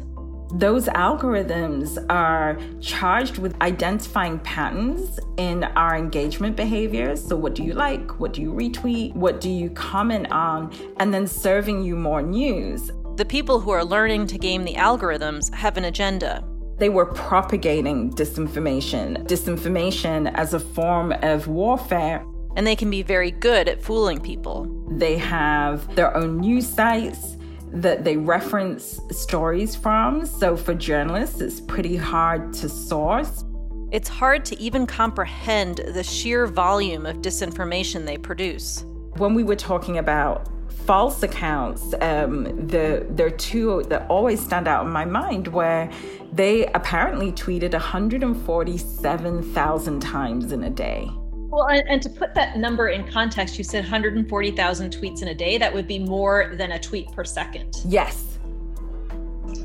Those 0.56 0.88
algorithms 0.88 1.98
are 2.10 2.60
charged 2.82 3.38
with 3.38 3.56
identifying 3.62 4.40
patterns 4.40 5.18
in 5.38 5.64
our 5.64 5.96
engagement 5.96 6.58
behaviors. 6.58 7.26
So, 7.26 7.38
what 7.38 7.56
do 7.56 7.64
you 7.64 7.72
like? 7.72 8.20
What 8.20 8.34
do 8.34 8.42
you 8.42 8.52
retweet? 8.52 9.16
What 9.16 9.40
do 9.40 9.50
you 9.50 9.70
comment 9.70 10.30
on? 10.30 10.74
And 10.98 11.14
then 11.14 11.26
serving 11.26 11.82
you 11.82 11.96
more 11.96 12.22
news. 12.22 12.92
The 13.16 13.24
people 13.24 13.62
who 13.62 13.72
are 13.72 13.86
learning 13.86 14.28
to 14.28 14.38
game 14.38 14.66
the 14.66 14.74
algorithms 14.74 15.54
have 15.54 15.78
an 15.78 15.86
agenda. 15.86 16.44
They 16.80 16.90
were 16.90 17.06
propagating 17.06 18.12
disinformation, 18.12 19.26
disinformation 19.26 20.34
as 20.34 20.54
a 20.54 20.60
form 20.60 21.14
of 21.22 21.48
warfare 21.48 22.26
and 22.56 22.66
they 22.68 22.76
can 22.76 22.90
be 22.90 23.04
very 23.04 23.32
good 23.32 23.68
at 23.68 23.82
fooling 23.82 24.20
people. 24.20 24.68
They 24.90 25.18
have 25.18 25.96
their 25.96 26.16
own 26.16 26.40
news 26.40 26.68
sites 26.68 27.38
that 27.74 28.04
they 28.04 28.18
reference 28.18 29.00
stories 29.12 29.76
from. 29.76 30.26
So 30.26 30.58
for 30.58 30.74
journalists, 30.74 31.40
it's 31.42 31.62
pretty 31.62 31.96
hard 31.96 32.54
to 32.56 32.68
source. 32.68 33.46
It's 33.92 34.10
hard 34.10 34.44
to 34.46 34.60
even 34.60 34.88
comprehend 34.88 35.82
the 35.94 36.04
sheer 36.04 36.48
volume 36.48 37.06
of 37.06 37.18
disinformation 37.18 38.06
they 38.06 38.18
produce. 38.18 38.84
When 39.18 39.34
we 39.34 39.44
were 39.44 39.56
talking 39.56 39.98
about 39.98 40.50
false 40.86 41.24
accounts, 41.24 41.94
um, 42.02 42.68
the, 42.68 43.06
there 43.10 43.28
are 43.28 43.32
two 43.32 43.84
that 43.90 44.10
always 44.10 44.44
stand 44.44 44.68
out 44.68 44.86
in 44.86 44.92
my 44.92 45.06
mind 45.06 45.48
where 45.50 45.92
they 46.32 46.66
apparently 46.68 47.34
tweeted 47.34 47.74
147,000 47.74 50.00
times 50.00 50.52
in 50.52 50.64
a 50.64 50.70
day. 50.70 51.10
Well, 51.52 51.68
and, 51.68 51.88
and, 51.90 52.02
to 52.02 52.10
put 52.10 52.34
that 52.36 52.58
number 52.58 52.88
in 52.88 53.06
context, 53.06 53.58
you 53.58 53.64
said 53.66 53.84
140,000 53.84 54.96
tweets 54.96 55.22
in 55.22 55.28
a 55.28 55.36
day. 55.36 55.58
That 55.58 55.74
would 55.74 55.86
be 55.86 56.00
more 56.00 56.54
than 56.56 56.72
a 56.72 56.80
tweet 56.80 57.12
per 57.12 57.26
second. 57.26 57.82
Yes. 57.86 58.38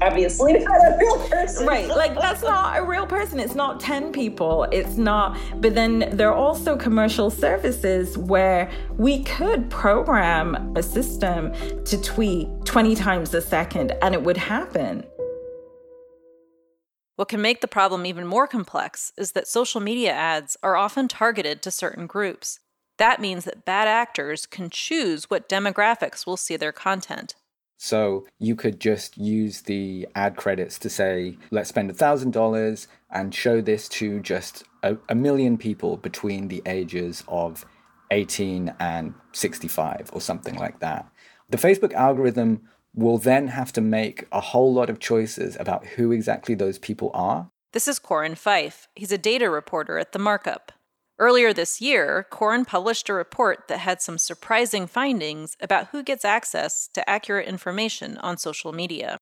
Obviously, 0.02 0.54
not 0.54 0.80
a 0.80 0.96
real 0.98 1.28
person. 1.28 1.64
Right. 1.64 1.86
Like, 1.88 2.14
that's 2.16 2.42
not 2.42 2.76
a 2.76 2.82
real 2.82 3.06
person. 3.06 3.38
It's 3.38 3.54
not 3.54 3.78
10 3.78 4.12
people. 4.12 4.64
It's 4.64 4.96
not. 4.96 5.38
But 5.60 5.76
then 5.76 6.10
there 6.12 6.28
are 6.28 6.34
also 6.34 6.76
commercial 6.76 7.30
services 7.30 8.18
where 8.18 8.70
we 8.96 9.22
could 9.22 9.70
program 9.70 10.74
a 10.76 10.82
system 10.82 11.52
to 11.84 12.02
tweet 12.02 12.48
20 12.64 12.96
times 12.96 13.32
a 13.32 13.40
second 13.40 13.92
and 14.02 14.12
it 14.12 14.22
would 14.22 14.36
happen. 14.36 15.04
What 17.16 17.28
can 17.28 17.40
make 17.40 17.62
the 17.62 17.68
problem 17.68 18.04
even 18.04 18.26
more 18.26 18.46
complex 18.46 19.12
is 19.16 19.32
that 19.32 19.48
social 19.48 19.80
media 19.80 20.12
ads 20.12 20.56
are 20.62 20.76
often 20.76 21.08
targeted 21.08 21.62
to 21.62 21.70
certain 21.70 22.06
groups. 22.06 22.60
That 22.98 23.20
means 23.20 23.44
that 23.44 23.64
bad 23.64 23.88
actors 23.88 24.44
can 24.44 24.68
choose 24.68 25.30
what 25.30 25.48
demographics 25.48 26.26
will 26.26 26.36
see 26.36 26.56
their 26.56 26.72
content. 26.72 27.34
So 27.78 28.26
you 28.38 28.54
could 28.54 28.80
just 28.80 29.16
use 29.16 29.62
the 29.62 30.06
ad 30.14 30.36
credits 30.36 30.78
to 30.80 30.90
say, 30.90 31.38
let's 31.50 31.70
spend 31.70 31.90
$1,000 31.90 32.86
and 33.10 33.34
show 33.34 33.60
this 33.60 33.88
to 33.90 34.20
just 34.20 34.64
a, 34.82 34.96
a, 35.08 35.14
million 35.14 35.58
people 35.58 35.98
between 35.98 36.48
the 36.48 36.62
ages 36.64 37.22
of 37.28 37.66
18 38.10 38.74
and 38.78 39.14
65 39.32 40.10
or 40.12 40.20
something 40.20 40.56
like 40.56 40.80
that. 40.80 41.06
The 41.50 41.58
Facebook 41.58 41.92
algorithm 41.92 42.62
will 42.96 43.18
then 43.18 43.48
have 43.48 43.72
to 43.74 43.80
make 43.80 44.26
a 44.32 44.40
whole 44.40 44.72
lot 44.72 44.90
of 44.90 44.98
choices 44.98 45.56
about 45.60 45.86
who 45.86 46.10
exactly 46.10 46.54
those 46.54 46.78
people 46.78 47.10
are. 47.14 47.48
This 47.72 47.86
is 47.86 47.98
Corin 47.98 48.34
Faife. 48.34 48.88
He's 48.94 49.12
a 49.12 49.18
data 49.18 49.50
reporter 49.50 49.98
at 49.98 50.12
The 50.12 50.18
Markup. 50.18 50.72
Earlier 51.18 51.52
this 51.52 51.80
year, 51.80 52.26
Corin 52.30 52.64
published 52.64 53.08
a 53.08 53.14
report 53.14 53.68
that 53.68 53.78
had 53.78 54.02
some 54.02 54.18
surprising 54.18 54.86
findings 54.86 55.56
about 55.60 55.88
who 55.88 56.02
gets 56.02 56.24
access 56.24 56.88
to 56.94 57.08
accurate 57.08 57.46
information 57.46 58.18
on 58.18 58.36
social 58.36 58.72
media. 58.72 59.18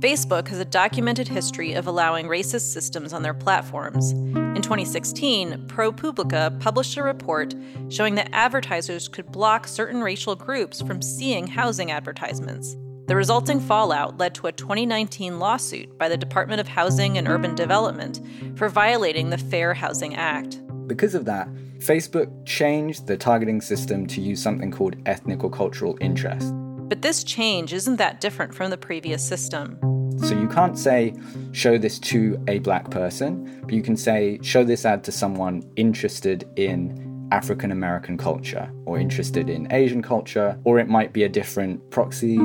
Facebook 0.00 0.48
has 0.48 0.58
a 0.58 0.64
documented 0.64 1.28
history 1.28 1.74
of 1.74 1.86
allowing 1.86 2.26
racist 2.26 2.72
systems 2.72 3.12
on 3.12 3.22
their 3.22 3.34
platforms. 3.34 4.12
In 4.12 4.62
2016, 4.62 5.66
ProPublica 5.66 6.58
published 6.58 6.96
a 6.96 7.02
report 7.02 7.54
showing 7.90 8.14
that 8.14 8.30
advertisers 8.32 9.08
could 9.08 9.30
block 9.30 9.68
certain 9.68 10.00
racial 10.00 10.34
groups 10.34 10.80
from 10.80 11.02
seeing 11.02 11.46
housing 11.46 11.90
advertisements. 11.90 12.78
The 13.08 13.16
resulting 13.16 13.60
fallout 13.60 14.16
led 14.16 14.34
to 14.36 14.46
a 14.46 14.52
2019 14.52 15.38
lawsuit 15.38 15.98
by 15.98 16.08
the 16.08 16.16
Department 16.16 16.62
of 16.62 16.68
Housing 16.68 17.18
and 17.18 17.28
Urban 17.28 17.54
Development 17.54 18.22
for 18.56 18.70
violating 18.70 19.28
the 19.28 19.36
Fair 19.36 19.74
Housing 19.74 20.14
Act. 20.14 20.62
Because 20.86 21.14
of 21.14 21.26
that, 21.26 21.46
Facebook 21.78 22.46
changed 22.46 23.06
the 23.06 23.18
targeting 23.18 23.60
system 23.60 24.06
to 24.06 24.22
use 24.22 24.42
something 24.42 24.70
called 24.70 24.96
ethnic 25.04 25.44
or 25.44 25.50
cultural 25.50 25.98
interest. 26.00 26.54
But 26.90 27.02
this 27.02 27.22
change 27.22 27.72
isn't 27.72 27.96
that 27.96 28.20
different 28.20 28.52
from 28.52 28.70
the 28.70 28.76
previous 28.76 29.26
system. 29.26 29.78
So 30.18 30.38
you 30.38 30.48
can't 30.48 30.76
say, 30.76 31.14
show 31.52 31.78
this 31.78 32.00
to 32.00 32.36
a 32.48 32.58
black 32.58 32.90
person, 32.90 33.60
but 33.62 33.72
you 33.72 33.80
can 33.80 33.96
say, 33.96 34.40
show 34.42 34.64
this 34.64 34.84
ad 34.84 35.04
to 35.04 35.12
someone 35.12 35.62
interested 35.76 36.46
in 36.56 37.28
African 37.30 37.70
American 37.70 38.18
culture 38.18 38.68
or 38.86 38.98
interested 38.98 39.48
in 39.48 39.72
Asian 39.72 40.02
culture, 40.02 40.58
or 40.64 40.80
it 40.80 40.88
might 40.88 41.12
be 41.12 41.22
a 41.22 41.28
different 41.28 41.90
proxy. 41.92 42.38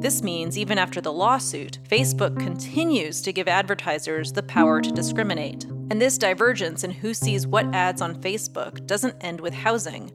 This 0.00 0.22
means 0.22 0.56
even 0.56 0.78
after 0.78 1.02
the 1.02 1.12
lawsuit, 1.12 1.78
Facebook 1.86 2.40
continues 2.40 3.20
to 3.20 3.34
give 3.34 3.48
advertisers 3.48 4.32
the 4.32 4.42
power 4.42 4.80
to 4.80 4.90
discriminate. 4.92 5.64
And 5.90 6.00
this 6.00 6.16
divergence 6.16 6.84
in 6.84 6.90
who 6.90 7.12
sees 7.12 7.46
what 7.46 7.66
ads 7.74 8.00
on 8.00 8.14
Facebook 8.22 8.86
doesn't 8.86 9.16
end 9.20 9.40
with 9.40 9.52
housing. 9.52 10.10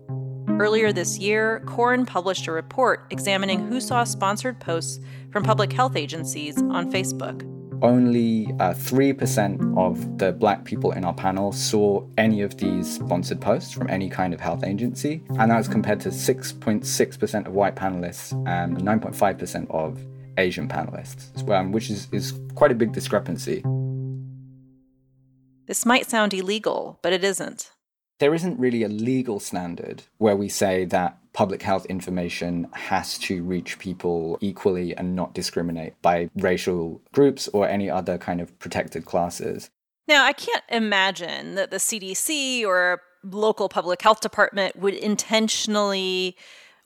Earlier 0.59 0.91
this 0.91 1.17
year, 1.17 1.61
Corin 1.65 2.05
published 2.05 2.45
a 2.47 2.51
report 2.51 3.05
examining 3.11 3.65
who 3.65 3.79
saw 3.79 4.03
sponsored 4.03 4.59
posts 4.59 4.99
from 5.31 5.41
public 5.41 5.71
health 5.71 5.95
agencies 5.95 6.57
on 6.57 6.91
Facebook. 6.91 7.45
Only 7.81 8.47
uh, 8.59 8.73
3% 8.73 9.77
of 9.77 10.17
the 10.17 10.33
black 10.33 10.65
people 10.65 10.91
in 10.91 11.05
our 11.05 11.13
panel 11.13 11.53
saw 11.53 12.05
any 12.17 12.41
of 12.41 12.57
these 12.57 12.95
sponsored 12.95 13.39
posts 13.39 13.71
from 13.71 13.89
any 13.89 14.09
kind 14.09 14.33
of 14.33 14.41
health 14.41 14.65
agency, 14.65 15.23
and 15.39 15.49
that's 15.49 15.69
compared 15.69 16.01
to 16.01 16.09
6.6% 16.09 17.47
of 17.47 17.53
white 17.53 17.77
panelists 17.77 18.33
and 18.45 18.79
9.5% 18.79 19.71
of 19.71 20.05
Asian 20.37 20.67
panelists, 20.67 21.71
which 21.71 21.89
is, 21.89 22.09
is 22.11 22.37
quite 22.55 22.73
a 22.73 22.75
big 22.75 22.91
discrepancy. 22.91 23.63
This 25.67 25.85
might 25.85 26.09
sound 26.09 26.33
illegal, 26.33 26.99
but 27.01 27.13
it 27.13 27.23
isn't 27.23 27.71
there 28.19 28.33
isn't 28.33 28.59
really 28.59 28.83
a 28.83 28.89
legal 28.89 29.39
standard 29.39 30.03
where 30.17 30.35
we 30.35 30.49
say 30.49 30.85
that 30.85 31.17
public 31.33 31.61
health 31.61 31.85
information 31.85 32.67
has 32.73 33.17
to 33.17 33.43
reach 33.43 33.79
people 33.79 34.37
equally 34.41 34.95
and 34.95 35.15
not 35.15 35.33
discriminate 35.33 35.99
by 36.01 36.29
racial 36.35 37.01
groups 37.13 37.47
or 37.49 37.67
any 37.67 37.89
other 37.89 38.17
kind 38.17 38.41
of 38.41 38.57
protected 38.59 39.05
classes. 39.05 39.69
Now, 40.07 40.25
I 40.25 40.33
can't 40.33 40.63
imagine 40.69 41.55
that 41.55 41.71
the 41.71 41.77
CDC 41.77 42.65
or 42.65 43.01
local 43.23 43.69
public 43.69 44.01
health 44.01 44.21
department 44.21 44.75
would 44.75 44.95
intentionally 44.95 46.35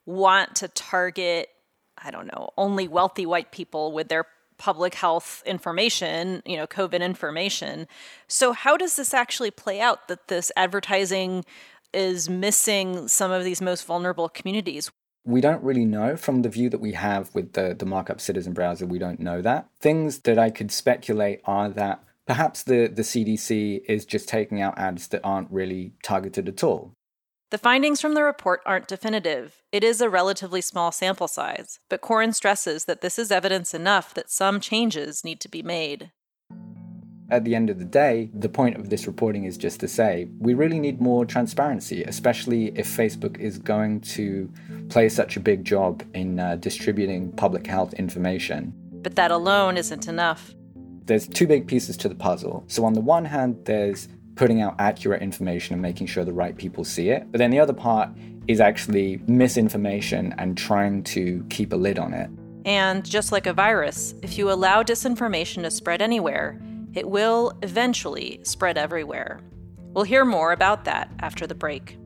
want 0.05 0.55
to 0.57 0.67
target, 0.67 1.49
I 1.97 2.11
don't 2.11 2.27
know, 2.27 2.49
only 2.57 2.87
wealthy 2.87 3.25
white 3.25 3.51
people 3.51 3.91
with 3.91 4.09
their 4.09 4.25
public 4.57 4.95
health 4.95 5.43
information, 5.45 6.41
you 6.45 6.57
know, 6.57 6.67
COVID 6.67 7.01
information. 7.01 7.87
So, 8.27 8.53
how 8.53 8.77
does 8.77 8.95
this 8.95 9.13
actually 9.13 9.51
play 9.51 9.79
out 9.79 10.07
that 10.07 10.27
this 10.27 10.51
advertising 10.55 11.45
is 11.93 12.29
missing 12.29 13.07
some 13.07 13.31
of 13.31 13.43
these 13.43 13.61
most 13.61 13.85
vulnerable 13.85 14.29
communities? 14.29 14.91
We 15.25 15.39
don't 15.39 15.63
really 15.63 15.85
know 15.85 16.17
from 16.17 16.41
the 16.41 16.49
view 16.49 16.69
that 16.69 16.81
we 16.81 16.93
have 16.93 17.33
with 17.33 17.53
the, 17.53 17.73
the 17.77 17.85
markup 17.85 18.19
citizen 18.19 18.53
browser, 18.53 18.85
we 18.85 18.99
don't 18.99 19.19
know 19.19 19.41
that. 19.41 19.67
Things 19.79 20.19
that 20.19 20.37
I 20.37 20.49
could 20.49 20.71
speculate 20.71 21.41
are 21.45 21.69
that 21.69 22.03
perhaps 22.25 22.63
the, 22.63 22.87
the 22.87 23.03
CDC 23.03 23.83
is 23.87 24.05
just 24.05 24.27
taking 24.27 24.61
out 24.61 24.77
ads 24.77 25.07
that 25.09 25.21
aren't 25.23 25.51
really 25.51 25.93
targeted 26.03 26.49
at 26.49 26.63
all. 26.63 26.93
The 27.53 27.59
findings 27.59 28.01
from 28.01 28.15
the 28.15 28.23
report 28.23 28.63
aren't 28.65 28.87
definitive. 28.87 29.61
It 29.71 29.83
is 29.83 30.01
a 30.01 30.09
relatively 30.09 30.59
small 30.59 30.91
sample 30.91 31.27
size, 31.27 31.77
but 31.87 32.01
Corin 32.01 32.33
stresses 32.33 32.85
that 32.85 33.01
this 33.01 33.19
is 33.19 33.31
evidence 33.31 33.75
enough 33.75 34.11
that 34.15 34.31
some 34.31 34.59
changes 34.59 35.23
need 35.23 35.39
to 35.41 35.47
be 35.47 35.61
made. 35.61 36.09
At 37.29 37.43
the 37.43 37.53
end 37.53 37.69
of 37.69 37.77
the 37.77 37.85
day, 37.85 38.31
the 38.33 38.49
point 38.49 38.77
of 38.77 38.89
this 38.89 39.05
reporting 39.05 39.43
is 39.43 39.55
just 39.55 39.79
to 39.81 39.87
say 39.87 40.29
we 40.39 40.55
really 40.55 40.79
need 40.79 40.99
more 40.99 41.27
transparency, 41.27 42.03
especially 42.05 42.69
if 42.75 42.87
Facebook 42.87 43.37
is 43.37 43.59
going 43.59 44.01
to 44.01 44.51
play 44.89 45.07
such 45.07 45.37
a 45.37 45.39
big 45.39 45.63
job 45.63 46.01
in 46.15 46.39
uh, 46.39 46.55
distributing 46.55 47.31
public 47.33 47.67
health 47.67 47.93
information. 47.93 48.73
But 49.03 49.15
that 49.17 49.29
alone 49.29 49.77
isn't 49.77 50.07
enough. 50.07 50.55
There's 51.05 51.27
two 51.27 51.45
big 51.45 51.67
pieces 51.67 51.97
to 51.97 52.09
the 52.09 52.15
puzzle. 52.15 52.63
So, 52.65 52.83
on 52.83 52.93
the 52.93 53.01
one 53.01 53.25
hand, 53.25 53.65
there's 53.65 54.07
putting 54.35 54.61
out 54.61 54.75
accurate 54.79 55.21
information 55.21 55.73
and 55.73 55.81
making 55.81 56.07
sure 56.07 56.25
the 56.25 56.33
right 56.33 56.57
people 56.57 56.83
see 56.83 57.09
it. 57.09 57.31
But 57.31 57.37
then 57.37 57.51
the 57.51 57.59
other 57.59 57.73
part 57.73 58.09
is 58.47 58.59
actually 58.59 59.21
misinformation 59.27 60.33
and 60.37 60.57
trying 60.57 61.03
to 61.03 61.45
keep 61.49 61.73
a 61.73 61.75
lid 61.75 61.99
on 61.99 62.13
it. 62.13 62.29
And 62.65 63.05
just 63.05 63.31
like 63.31 63.45
a 63.45 63.53
virus, 63.53 64.15
if 64.21 64.37
you 64.37 64.51
allow 64.51 64.83
disinformation 64.83 65.63
to 65.63 65.71
spread 65.71 66.01
anywhere, 66.01 66.61
it 66.93 67.07
will 67.09 67.53
eventually 67.61 68.39
spread 68.43 68.77
everywhere. 68.77 69.41
We'll 69.93 70.05
hear 70.05 70.25
more 70.25 70.51
about 70.51 70.85
that 70.85 71.11
after 71.19 71.45
the 71.45 71.55
break. 71.55 71.97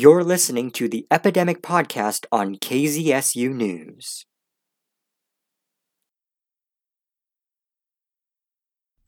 You're 0.00 0.22
listening 0.22 0.70
to 0.78 0.88
the 0.88 1.08
Epidemic 1.10 1.60
Podcast 1.60 2.24
on 2.30 2.54
KZSU 2.54 3.52
News. 3.52 4.26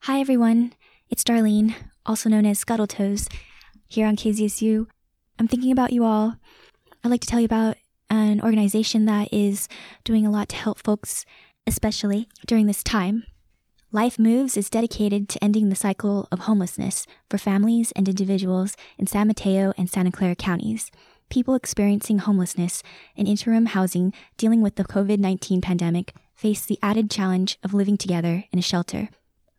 Hi, 0.00 0.18
everyone. 0.18 0.72
It's 1.09 1.22
Darlene, 1.22 1.76
also 2.05 2.29
known 2.29 2.44
as 2.44 2.64
Scuttletoes, 2.64 3.33
here 3.87 4.05
on 4.05 4.16
KZSU. 4.16 4.88
I'm 5.38 5.46
thinking 5.46 5.70
about 5.70 5.92
you 5.92 6.03
all. 6.03 6.35
I'd 7.05 7.11
like 7.12 7.20
to 7.20 7.29
tell 7.29 7.38
you 7.38 7.46
about 7.46 7.76
an 8.11 8.40
organization 8.40 9.05
that 9.05 9.33
is 9.33 9.68
doing 10.03 10.26
a 10.26 10.31
lot 10.33 10.48
to 10.48 10.57
help 10.57 10.81
folks, 10.81 11.24
especially 11.68 12.26
during 12.48 12.66
this 12.66 12.83
time. 12.83 13.22
Life 13.92 14.20
Moves 14.20 14.57
is 14.57 14.70
dedicated 14.70 15.29
to 15.29 15.42
ending 15.42 15.68
the 15.68 15.74
cycle 15.74 16.29
of 16.31 16.40
homelessness 16.40 17.09
for 17.29 17.38
families 17.38 17.90
and 17.96 18.09
individuals 18.09 18.76
in 18.96 19.09
San 19.09 19.26
Mateo 19.26 19.72
and 19.76 19.90
Santa 19.90 20.12
Clara 20.12 20.37
counties. 20.37 20.92
People 21.29 21.57
experiencing 21.57 22.18
homelessness 22.20 22.85
and 23.16 23.26
interim 23.26 23.66
housing 23.66 24.12
dealing 24.37 24.62
with 24.62 24.76
the 24.76 24.85
COVID 24.85 25.18
19 25.18 25.61
pandemic 25.61 26.14
face 26.37 26.64
the 26.64 26.79
added 26.81 27.11
challenge 27.11 27.59
of 27.64 27.74
living 27.74 27.96
together 27.96 28.44
in 28.53 28.61
a 28.61 28.62
shelter. 28.62 29.09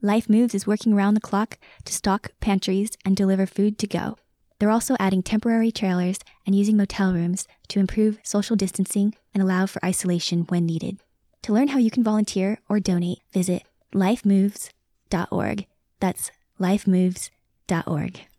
Life 0.01 0.29
Moves 0.29 0.55
is 0.55 0.65
working 0.65 0.93
around 0.93 1.15
the 1.15 1.19
clock 1.19 1.57
to 1.83 1.91
stock 1.91 2.31
pantries 2.39 2.91
and 3.03 3.17
deliver 3.17 3.45
food 3.45 3.77
to 3.79 3.85
go. 3.85 4.15
They're 4.59 4.71
also 4.71 4.95
adding 4.97 5.23
temporary 5.23 5.73
trailers 5.73 6.19
and 6.45 6.55
using 6.55 6.77
motel 6.77 7.13
rooms 7.13 7.49
to 7.67 7.81
improve 7.81 8.19
social 8.23 8.55
distancing 8.55 9.13
and 9.33 9.43
allow 9.43 9.65
for 9.65 9.83
isolation 9.83 10.45
when 10.47 10.65
needed. 10.65 10.99
To 11.43 11.51
learn 11.51 11.69
how 11.69 11.79
you 11.79 11.91
can 11.91 12.03
volunteer 12.03 12.59
or 12.69 12.79
donate, 12.79 13.19
visit 13.33 13.63
lifemoves.org. 13.93 15.65
That's 15.99 16.31
lifemoves.org. 16.59 18.30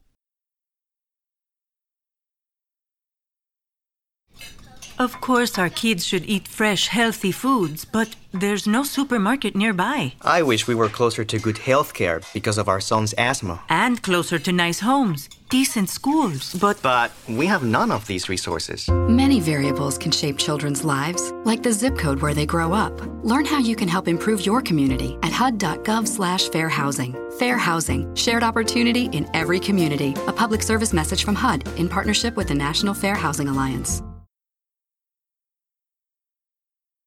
Of 4.99 5.21
course, 5.21 5.59
our 5.59 5.71
kids 5.71 6.07
should 6.07 6.27
eat 6.27 6.47
fresh, 6.47 6.89
healthy 6.89 7.33
foods, 7.33 7.85
but 7.85 8.15
there's 8.33 8.67
no 8.67 8.83
supermarket 8.83 9.55
nearby. 9.55 10.15
I 10.23 10.43
wish 10.43 10.67
we 10.67 10.75
were 10.75 10.89
closer 10.89 11.25
to 11.25 11.39
good 11.39 11.59
health 11.59 11.93
care 11.95 12.21
because 12.33 12.59
of 12.59 12.69
our 12.69 12.81
son's 12.81 13.13
asthma. 13.15 13.63
And 13.69 14.03
closer 14.03 14.39
to 14.39 14.53
nice 14.53 14.81
homes, 14.81 15.29
decent 15.51 15.91
schools, 15.91 16.55
but. 16.61 16.81
But 16.83 17.13
we 17.29 17.47
have 17.47 17.63
none 17.63 17.91
of 17.91 18.07
these 18.07 18.29
resources. 18.29 18.89
Many 18.91 19.41
variables 19.41 19.99
can 19.99 20.13
shape 20.13 20.39
children's 20.39 20.85
lives, 20.85 21.33
like 21.45 21.63
the 21.63 21.73
zip 21.73 21.99
code 21.99 22.21
where 22.21 22.35
they 22.35 22.47
grow 22.47 22.73
up. 22.73 23.01
Learn 23.25 23.45
how 23.45 23.59
you 23.59 23.77
can 23.77 23.89
help 23.89 24.09
improve 24.09 24.47
your 24.47 24.63
community 24.63 25.19
at 25.23 25.33
hud.gov/slash 25.33 26.49
fair 26.49 26.69
housing. 26.69 27.17
Fair 27.39 27.57
housing, 27.57 28.15
shared 28.15 28.43
opportunity 28.43 29.07
in 29.07 29.29
every 29.35 29.59
community. 29.59 30.15
A 30.27 30.33
public 30.33 30.63
service 30.63 30.93
message 30.93 31.25
from 31.25 31.35
HUD 31.35 31.67
in 31.79 31.89
partnership 31.89 32.37
with 32.37 32.49
the 32.49 32.55
National 32.55 32.95
Fair 32.95 33.15
Housing 33.15 33.49
Alliance. 33.49 34.03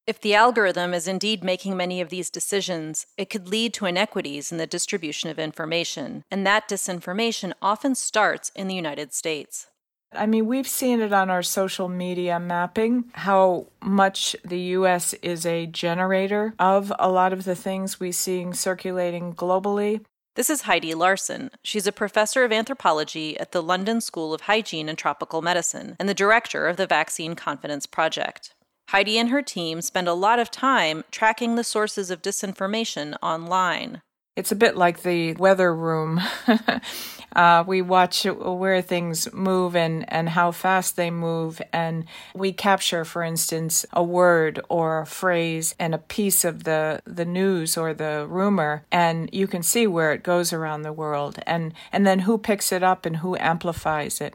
If 0.06 0.20
the 0.20 0.36
algorithm 0.36 0.94
is 0.94 1.08
indeed 1.08 1.42
making 1.42 1.76
many 1.76 2.00
of 2.00 2.10
these 2.10 2.30
decisions, 2.30 3.06
it 3.18 3.28
could 3.28 3.48
lead 3.48 3.74
to 3.74 3.86
inequities 3.86 4.52
in 4.52 4.58
the 4.58 4.66
distribution 4.66 5.30
of 5.30 5.38
information, 5.38 6.22
and 6.30 6.46
that 6.46 6.68
disinformation 6.68 7.52
often 7.60 7.96
starts 7.96 8.52
in 8.54 8.68
the 8.68 8.76
United 8.76 9.12
States. 9.12 9.66
I 10.12 10.26
mean, 10.26 10.46
we've 10.46 10.68
seen 10.68 11.00
it 11.00 11.12
on 11.12 11.28
our 11.28 11.42
social 11.42 11.88
media 11.88 12.38
mapping, 12.38 13.10
how 13.14 13.66
much 13.82 14.36
the 14.44 14.60
US 14.76 15.12
is 15.14 15.44
a 15.44 15.66
generator 15.66 16.54
of 16.60 16.92
a 17.00 17.10
lot 17.10 17.32
of 17.32 17.42
the 17.42 17.56
things 17.56 17.98
we 17.98 18.12
see 18.12 18.46
circulating 18.52 19.34
globally. 19.34 20.02
This 20.36 20.50
is 20.50 20.62
Heidi 20.62 20.94
Larson. 20.94 21.50
She's 21.64 21.88
a 21.88 21.92
professor 21.92 22.44
of 22.44 22.52
anthropology 22.52 23.36
at 23.40 23.50
the 23.50 23.62
London 23.62 24.00
School 24.00 24.32
of 24.32 24.42
Hygiene 24.42 24.88
and 24.88 24.96
Tropical 24.96 25.42
Medicine 25.42 25.96
and 25.98 26.08
the 26.08 26.14
director 26.14 26.68
of 26.68 26.76
the 26.76 26.86
Vaccine 26.86 27.34
Confidence 27.34 27.86
Project. 27.86 28.54
Heidi 28.90 29.18
and 29.18 29.30
her 29.30 29.42
team 29.42 29.80
spend 29.82 30.06
a 30.06 30.14
lot 30.14 30.38
of 30.38 30.50
time 30.50 31.02
tracking 31.10 31.56
the 31.56 31.64
sources 31.64 32.10
of 32.10 32.22
disinformation 32.22 33.16
online. 33.20 34.00
It's 34.36 34.52
a 34.52 34.56
bit 34.56 34.76
like 34.76 35.02
the 35.02 35.32
weather 35.32 35.74
room. 35.74 36.20
uh, 37.36 37.64
we 37.66 37.80
watch 37.80 38.24
where 38.24 38.82
things 38.82 39.32
move 39.32 39.74
and, 39.74 40.04
and 40.12 40.28
how 40.28 40.52
fast 40.52 40.94
they 40.94 41.10
move, 41.10 41.60
and 41.72 42.04
we 42.34 42.52
capture, 42.52 43.04
for 43.04 43.22
instance, 43.22 43.86
a 43.94 44.04
word 44.04 44.60
or 44.68 45.00
a 45.00 45.06
phrase 45.06 45.74
and 45.80 45.94
a 45.94 45.98
piece 45.98 46.44
of 46.44 46.64
the, 46.64 47.00
the 47.06 47.24
news 47.24 47.78
or 47.78 47.94
the 47.94 48.26
rumor, 48.28 48.84
and 48.92 49.30
you 49.32 49.46
can 49.46 49.62
see 49.62 49.86
where 49.86 50.12
it 50.12 50.22
goes 50.22 50.52
around 50.52 50.82
the 50.82 50.92
world, 50.92 51.38
and, 51.46 51.72
and 51.90 52.06
then 52.06 52.20
who 52.20 52.36
picks 52.36 52.70
it 52.72 52.82
up 52.82 53.06
and 53.06 53.16
who 53.16 53.36
amplifies 53.36 54.20
it. 54.20 54.34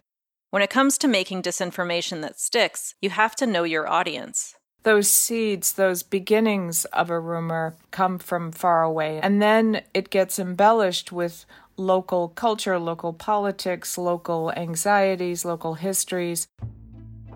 When 0.52 0.62
it 0.62 0.70
comes 0.70 0.98
to 0.98 1.08
making 1.08 1.44
disinformation 1.44 2.22
that 2.24 2.38
sticks, 2.38 2.94
you 3.02 3.10
have 3.10 3.38
to 3.38 3.48
know 3.48 3.64
your 3.64 3.88
audience. 3.88 4.56
Those 4.84 5.10
seeds, 5.10 5.72
those 5.72 6.04
beginnings 6.04 6.84
of 6.84 7.10
a 7.10 7.22
rumor 7.22 7.78
come 7.92 8.20
from 8.20 8.52
far 8.52 8.84
away, 8.84 9.22
and 9.22 9.42
then 9.42 9.84
it 9.94 10.10
gets 10.10 10.40
embellished 10.40 11.10
with 11.10 11.46
local 11.78 12.28
culture, 12.28 12.78
local 12.78 13.14
politics, 13.14 13.98
local 13.98 14.52
anxieties, 14.58 15.46
local 15.46 15.76
histories. 15.76 16.50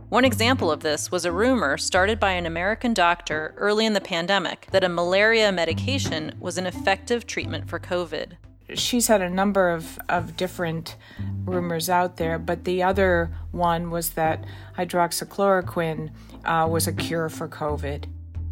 One 0.10 0.26
example 0.26 0.70
of 0.70 0.82
this 0.82 1.10
was 1.10 1.24
a 1.24 1.32
rumor 1.32 1.78
started 1.78 2.20
by 2.20 2.32
an 2.32 2.46
American 2.46 2.94
doctor 2.94 3.54
early 3.56 3.86
in 3.86 3.94
the 3.94 4.02
pandemic 4.02 4.68
that 4.72 4.84
a 4.84 4.90
malaria 4.90 5.54
medication 5.54 6.34
was 6.42 6.58
an 6.58 6.68
effective 6.68 7.26
treatment 7.26 7.70
for 7.70 7.80
COVID. 7.80 8.34
She's 8.74 9.08
had 9.08 9.22
a 9.22 9.30
number 9.30 9.70
of, 9.70 10.00
of 10.10 10.36
different 10.36 10.96
rumors 11.44 11.90
out 11.90 12.18
there, 12.18 12.40
but 12.40 12.64
the 12.64 12.82
other 12.82 13.30
one 13.52 13.92
was 13.92 14.12
that 14.12 14.44
hydroxychloroquine 14.78 16.10
uh, 16.44 16.68
was 16.70 16.88
a 16.88 16.94
cure 16.94 17.30
for 17.30 17.48
COVID. 17.48 18.06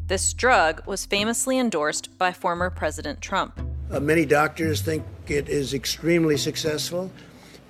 This 0.07 0.33
drug 0.33 0.85
was 0.85 1.05
famously 1.05 1.57
endorsed 1.57 2.15
by 2.17 2.31
former 2.31 2.69
President 2.69 3.21
Trump. 3.21 3.59
Uh, 3.89 3.99
many 3.99 4.25
doctors 4.25 4.81
think 4.81 5.03
it 5.27 5.49
is 5.49 5.73
extremely 5.73 6.37
successful, 6.37 7.11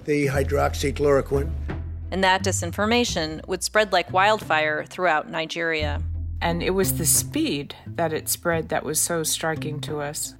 the 0.05 0.27
hydroxychloroquine. 0.27 1.51
And 2.11 2.23
that 2.23 2.43
disinformation 2.43 3.45
would 3.47 3.63
spread 3.63 3.91
like 3.93 4.11
wildfire 4.11 4.83
throughout 4.85 5.29
Nigeria. 5.29 6.01
And 6.41 6.61
it 6.61 6.71
was 6.71 6.97
the 6.97 7.05
speed 7.05 7.75
that 7.87 8.11
it 8.11 8.27
spread 8.27 8.69
that 8.69 8.83
was 8.83 8.99
so 8.99 9.23
striking 9.23 9.79
to 9.81 9.99
us. 9.99 10.35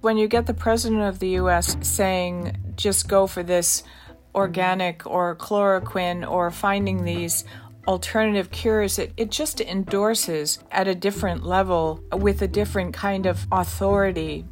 When 0.00 0.16
you 0.16 0.28
get 0.28 0.46
the 0.46 0.54
president 0.54 1.02
of 1.02 1.18
the 1.18 1.30
US 1.40 1.76
saying, 1.82 2.56
just 2.74 3.06
go 3.06 3.26
for 3.26 3.42
this 3.42 3.82
organic 4.34 5.06
or 5.06 5.36
chloroquine 5.36 6.28
or 6.28 6.50
finding 6.50 7.04
these 7.04 7.44
alternative 7.86 8.50
cures, 8.50 8.98
it, 8.98 9.12
it 9.18 9.30
just 9.30 9.60
endorses 9.60 10.58
at 10.70 10.88
a 10.88 10.94
different 10.94 11.44
level 11.44 12.02
with 12.12 12.40
a 12.40 12.48
different 12.48 12.94
kind 12.94 13.26
of 13.26 13.46
authority. 13.52 14.46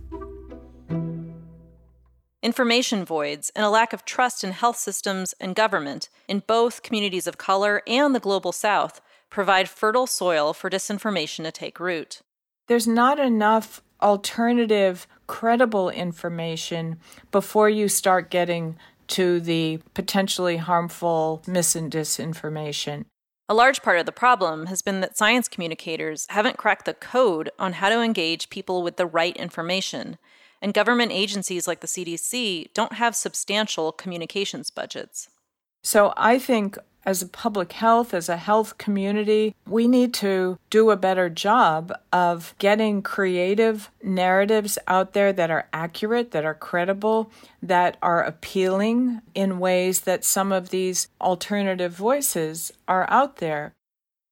Information 2.43 3.07
voids 3.07 3.51
and 3.57 3.65
a 3.65 3.71
lack 3.71 3.95
of 3.95 4.05
trust 4.05 4.45
in 4.45 4.53
health 4.53 4.77
systems 4.77 5.35
and 5.41 5.57
government 5.57 6.11
in 6.29 6.43
both 6.47 6.83
communities 6.83 7.27
of 7.27 7.39
color 7.39 7.83
and 7.87 8.15
the 8.15 8.21
global 8.21 8.53
south 8.53 9.01
provide 9.31 9.69
fertile 9.69 10.07
soil 10.07 10.53
for 10.53 10.69
disinformation 10.69 11.45
to 11.45 11.51
take 11.51 11.81
root. 11.81 12.21
There's 12.67 12.87
not 12.87 13.19
enough 13.19 13.83
alternative, 14.01 15.07
credible 15.29 15.91
information 15.91 16.99
before 17.31 17.71
you 17.71 17.87
start 17.89 18.31
getting 18.31 18.77
to 19.07 19.39
the 19.39 19.79
potentially 19.95 20.57
harmful 20.57 21.43
mis 21.47 21.77
and 21.77 21.93
disinformation. 21.93 23.05
A 23.49 23.55
large 23.55 23.81
part 23.81 23.99
of 23.99 24.05
the 24.05 24.13
problem 24.13 24.67
has 24.67 24.83
been 24.83 25.01
that 25.01 25.17
science 25.17 25.49
communicators 25.49 26.27
haven't 26.31 26.59
cracked 26.59 26.85
the 26.85 26.93
code 26.93 27.51
on 27.59 27.75
how 27.75 27.89
to 27.89 28.03
engage 28.03 28.51
people 28.51 28.83
with 28.83 28.97
the 28.97 29.07
right 29.07 29.35
information, 29.37 30.19
and 30.61 30.75
government 30.75 31.13
agencies 31.13 31.67
like 31.67 31.81
the 31.81 31.87
CDC 31.87 32.73
don't 32.75 32.95
have 32.95 33.17
substantial 33.17 33.93
communications 33.93 34.71
budgets. 34.71 35.29
So 35.83 36.13
I 36.17 36.39
think 36.39 36.77
as 37.05 37.23
a 37.23 37.27
public 37.27 37.73
health, 37.73 38.13
as 38.13 38.29
a 38.29 38.37
health 38.37 38.79
community, 38.79 39.55
we 39.67 39.89
need 39.89 40.13
to 40.15 40.59
do 40.71 40.91
a 40.91 40.97
better 40.97 41.29
job 41.29 41.93
of 42.13 42.55
getting 42.59 43.03
creative 43.03 43.91
narratives 44.03 44.79
out 44.87 45.13
there 45.13 45.33
that 45.33 45.51
are 45.51 45.69
accurate, 45.73 46.33
that 46.33 46.45
are 46.45 46.55
credible, 46.55 47.31
that 47.63 47.97
are 48.03 48.23
appealing 48.23 49.21
in 49.35 49.59
ways 49.59 50.03
that 50.03 50.25
some 50.25 50.53
of 50.53 50.71
these 50.71 51.09
alternative 51.21 51.93
voices 51.93 52.73
are 52.87 53.09
out 53.11 53.37
there. 53.37 53.75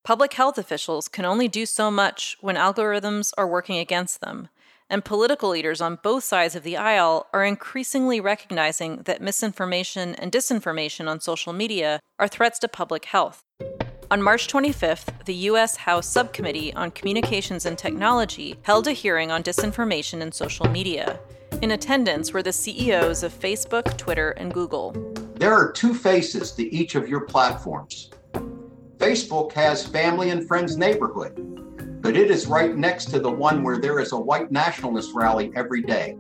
Public 0.05 0.35
health 0.35 0.59
officials 0.59 1.09
can 1.09 1.25
only 1.25 1.49
do 1.49 1.67
so 1.67 1.91
much 1.91 2.37
when 2.41 2.57
algorithms 2.57 3.33
are 3.37 3.49
working 3.49 3.79
against 3.79 4.21
them 4.21 4.49
and 4.89 5.05
political 5.05 5.51
leaders 5.51 5.81
on 5.81 5.99
both 6.03 6.25
sides 6.25 6.55
of 6.55 6.63
the 6.63 6.77
aisle 6.77 7.27
are 7.33 7.45
increasingly 7.45 8.21
recognizing 8.21 8.99
that 9.05 9.21
misinformation 9.21 10.15
and 10.17 10.31
disinformation 10.31 11.09
on 11.09 11.21
social 11.21 11.53
media 11.53 12.01
are 12.19 12.29
threats 12.29 12.59
to 12.61 12.69
public 12.69 13.07
health. 13.07 13.43
On 14.09 14.23
March 14.23 14.47
25th, 14.47 15.25
the 15.25 15.35
U.S. 15.35 15.77
House 15.77 16.07
Subcommittee 16.07 16.73
on 16.75 16.93
Communications 16.93 17.67
and 17.67 17.77
Technology 17.77 18.57
held 18.63 18.87
a 18.87 18.93
hearing 18.93 19.33
on 19.33 19.43
disinformation 19.43 20.21
in 20.21 20.31
social 20.31 20.69
media. 20.69 21.19
In 21.61 21.73
attendance 21.73 22.33
were 22.33 22.43
the 22.43 22.53
CEOs 22.53 23.25
of 23.25 23.33
Facebook, 23.33 23.97
Twitter, 23.97 24.31
and 24.33 24.55
Google. 24.55 24.93
There 25.35 25.53
are 25.53 25.73
two 25.73 25.93
faces 25.93 26.53
to 26.53 26.75
each 26.75 26.95
of 26.95 27.09
your 27.09 27.23
platforms. 27.23 28.11
Facebook 28.99 29.53
has 29.53 29.85
family 29.85 30.31
and 30.31 30.47
friends 30.47 30.77
neighborhood 30.77 31.66
but 32.07 32.17
it 32.17 32.31
is 32.31 32.47
right 32.47 32.77
next 32.77 33.07
to 33.07 33.19
the 33.19 33.29
one 33.29 33.65
where 33.65 33.79
there 33.79 33.99
is 33.99 34.13
a 34.13 34.17
white 34.17 34.53
nationalist 34.53 35.13
rally 35.13 35.51
every 35.57 35.83
day. 35.83 36.17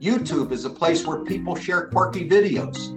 YouTube 0.00 0.52
is 0.52 0.64
a 0.64 0.70
place 0.70 1.04
where 1.04 1.24
people 1.24 1.56
share 1.56 1.88
quirky 1.88 2.28
videos. 2.28 2.94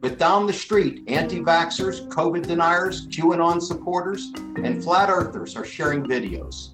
But 0.00 0.18
down 0.18 0.48
the 0.48 0.52
street, 0.52 1.04
anti 1.06 1.38
vaxxers, 1.38 2.08
COVID 2.08 2.48
deniers, 2.48 3.06
QAnon 3.06 3.62
supporters, 3.62 4.32
and 4.56 4.82
flat 4.82 5.08
earthers 5.08 5.54
are 5.54 5.64
sharing 5.64 6.02
videos. 6.02 6.70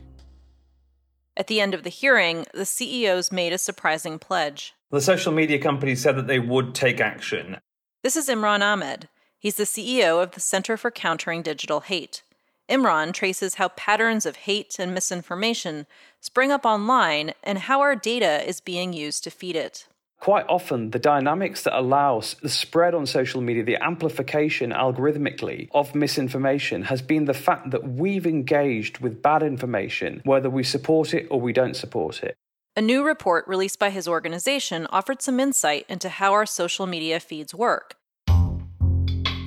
At 1.37 1.49
the 1.49 1.61
end 1.61 1.75
of 1.75 1.83
the 1.83 1.91
hearing, 1.91 2.47
the 2.55 2.65
CEOs 2.65 3.31
made 3.31 3.53
a 3.53 3.59
surprising 3.59 4.19
pledge. 4.19 4.73
The 4.91 5.03
social 5.03 5.33
media 5.33 5.59
companies 5.59 6.01
said 6.01 6.17
that 6.17 6.29
they 6.29 6.39
would 6.39 6.75
take 6.75 6.99
action. 6.99 7.59
This 8.03 8.17
is 8.17 8.31
Imran 8.31 8.63
Ahmed. 8.63 9.11
He's 9.39 9.57
the 9.57 9.65
CEO 9.65 10.23
of 10.23 10.31
the 10.31 10.41
Center 10.41 10.79
for 10.79 10.91
Countering 10.91 11.43
Digital 11.43 11.81
Hate. 11.81 12.23
Imran 12.71 13.13
traces 13.13 13.55
how 13.55 13.69
patterns 13.71 14.25
of 14.25 14.37
hate 14.37 14.79
and 14.79 14.95
misinformation 14.95 15.87
spring 16.21 16.53
up 16.53 16.65
online 16.65 17.33
and 17.43 17.59
how 17.59 17.81
our 17.81 17.97
data 17.97 18.49
is 18.49 18.61
being 18.61 18.93
used 18.93 19.25
to 19.25 19.31
feed 19.31 19.57
it. 19.57 19.89
Quite 20.21 20.45
often, 20.49 20.91
the 20.91 20.99
dynamics 20.99 21.63
that 21.65 21.79
allow 21.79 22.21
the 22.43 22.49
spread 22.51 22.95
on 22.95 23.07
social 23.07 23.41
media, 23.41 23.65
the 23.65 23.83
amplification 23.83 24.71
algorithmically 24.71 25.69
of 25.73 25.95
misinformation, 25.95 26.83
has 26.83 27.01
been 27.01 27.25
the 27.25 27.35
fact 27.35 27.71
that 27.71 27.89
we've 27.89 28.27
engaged 28.27 28.99
with 28.99 29.23
bad 29.23 29.43
information, 29.43 30.21
whether 30.25 30.51
we 30.51 30.63
support 30.63 31.15
it 31.15 31.27
or 31.31 31.41
we 31.41 31.55
don't 31.55 31.75
support 31.75 32.23
it. 32.23 32.37
A 32.77 32.83
new 32.83 33.03
report 33.03 33.49
released 33.49 33.79
by 33.79 33.91
his 33.91 34.07
organization 34.07 34.87
offered 34.91 35.23
some 35.23 35.41
insight 35.41 35.87
into 35.89 36.09
how 36.09 36.33
our 36.33 36.47
social 36.47 36.87
media 36.87 37.19
feeds 37.19 37.55
work. 37.55 37.97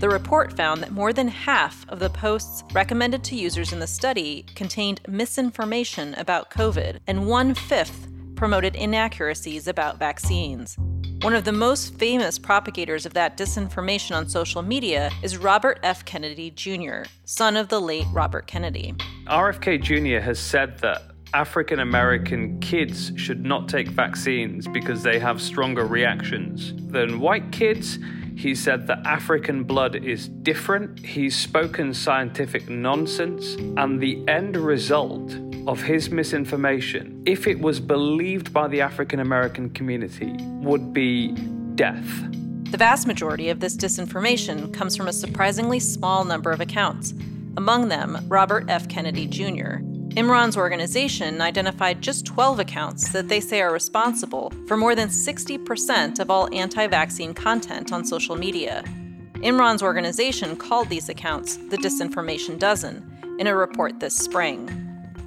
The 0.03 0.09
report 0.09 0.57
found 0.57 0.81
that 0.81 0.91
more 0.91 1.13
than 1.13 1.29
half 1.29 1.85
of 1.87 1.99
the 1.99 2.09
posts 2.09 2.65
recommended 2.73 3.23
to 3.23 3.37
users 3.37 3.71
in 3.71 3.79
the 3.79 3.87
study 3.87 4.45
contained 4.53 4.99
misinformation 5.07 6.13
about 6.15 6.51
COVID, 6.51 6.99
and 7.07 7.25
one 7.25 7.53
fifth 7.53 8.09
promoted 8.35 8.75
inaccuracies 8.75 9.65
about 9.65 9.99
vaccines. 9.99 10.75
One 11.21 11.33
of 11.33 11.45
the 11.45 11.53
most 11.53 11.97
famous 11.97 12.37
propagators 12.37 13.05
of 13.05 13.13
that 13.13 13.37
disinformation 13.37 14.13
on 14.13 14.27
social 14.27 14.61
media 14.61 15.09
is 15.21 15.37
Robert 15.37 15.79
F. 15.83 16.03
Kennedy 16.03 16.51
Jr., 16.51 17.03
son 17.23 17.55
of 17.55 17.69
the 17.69 17.79
late 17.79 18.07
Robert 18.11 18.45
Kennedy. 18.45 18.93
RFK 19.27 19.81
Jr. 19.81 20.21
has 20.21 20.37
said 20.37 20.79
that 20.79 21.01
African 21.33 21.79
American 21.79 22.59
kids 22.59 23.13
should 23.15 23.45
not 23.45 23.69
take 23.69 23.87
vaccines 23.87 24.67
because 24.67 25.01
they 25.01 25.17
have 25.17 25.41
stronger 25.41 25.85
reactions 25.85 26.73
than 26.91 27.21
white 27.21 27.53
kids 27.53 27.99
he 28.35 28.55
said 28.55 28.87
that 28.87 29.05
African 29.05 29.63
blood 29.63 29.95
is 29.95 30.27
different. 30.27 30.99
He's 30.99 31.35
spoken 31.35 31.93
scientific 31.93 32.69
nonsense. 32.69 33.55
And 33.77 33.99
the 33.99 34.23
end 34.27 34.57
result 34.57 35.35
of 35.67 35.81
his 35.81 36.09
misinformation, 36.09 37.23
if 37.25 37.47
it 37.47 37.59
was 37.59 37.79
believed 37.79 38.51
by 38.51 38.67
the 38.67 38.81
African 38.81 39.19
American 39.19 39.69
community, 39.69 40.35
would 40.39 40.93
be 40.93 41.31
death. 41.75 42.05
The 42.71 42.77
vast 42.77 43.05
majority 43.05 43.49
of 43.49 43.59
this 43.59 43.77
disinformation 43.77 44.73
comes 44.73 44.97
from 44.97 45.07
a 45.07 45.13
surprisingly 45.13 45.79
small 45.79 46.25
number 46.25 46.51
of 46.51 46.59
accounts, 46.59 47.13
among 47.55 47.89
them 47.89 48.17
Robert 48.27 48.65
F. 48.67 48.89
Kennedy 48.89 49.27
Jr., 49.27 49.77
Imran's 50.15 50.57
organization 50.57 51.41
identified 51.41 51.99
just 51.99 52.23
12 52.27 52.59
accounts 52.59 53.09
that 53.09 53.27
they 53.27 53.39
say 53.39 53.61
are 53.61 53.73
responsible 53.73 54.53
for 54.67 54.77
more 54.77 54.93
than 54.93 55.09
60% 55.09 56.19
of 56.19 56.29
all 56.29 56.53
anti 56.53 56.85
vaccine 56.85 57.33
content 57.33 57.91
on 57.91 58.05
social 58.05 58.35
media. 58.35 58.83
Imran's 59.37 59.81
organization 59.81 60.55
called 60.55 60.87
these 60.89 61.09
accounts 61.09 61.57
the 61.57 61.77
Disinformation 61.77 62.59
Dozen 62.59 63.37
in 63.39 63.47
a 63.47 63.55
report 63.55 63.99
this 63.99 64.15
spring. 64.15 64.69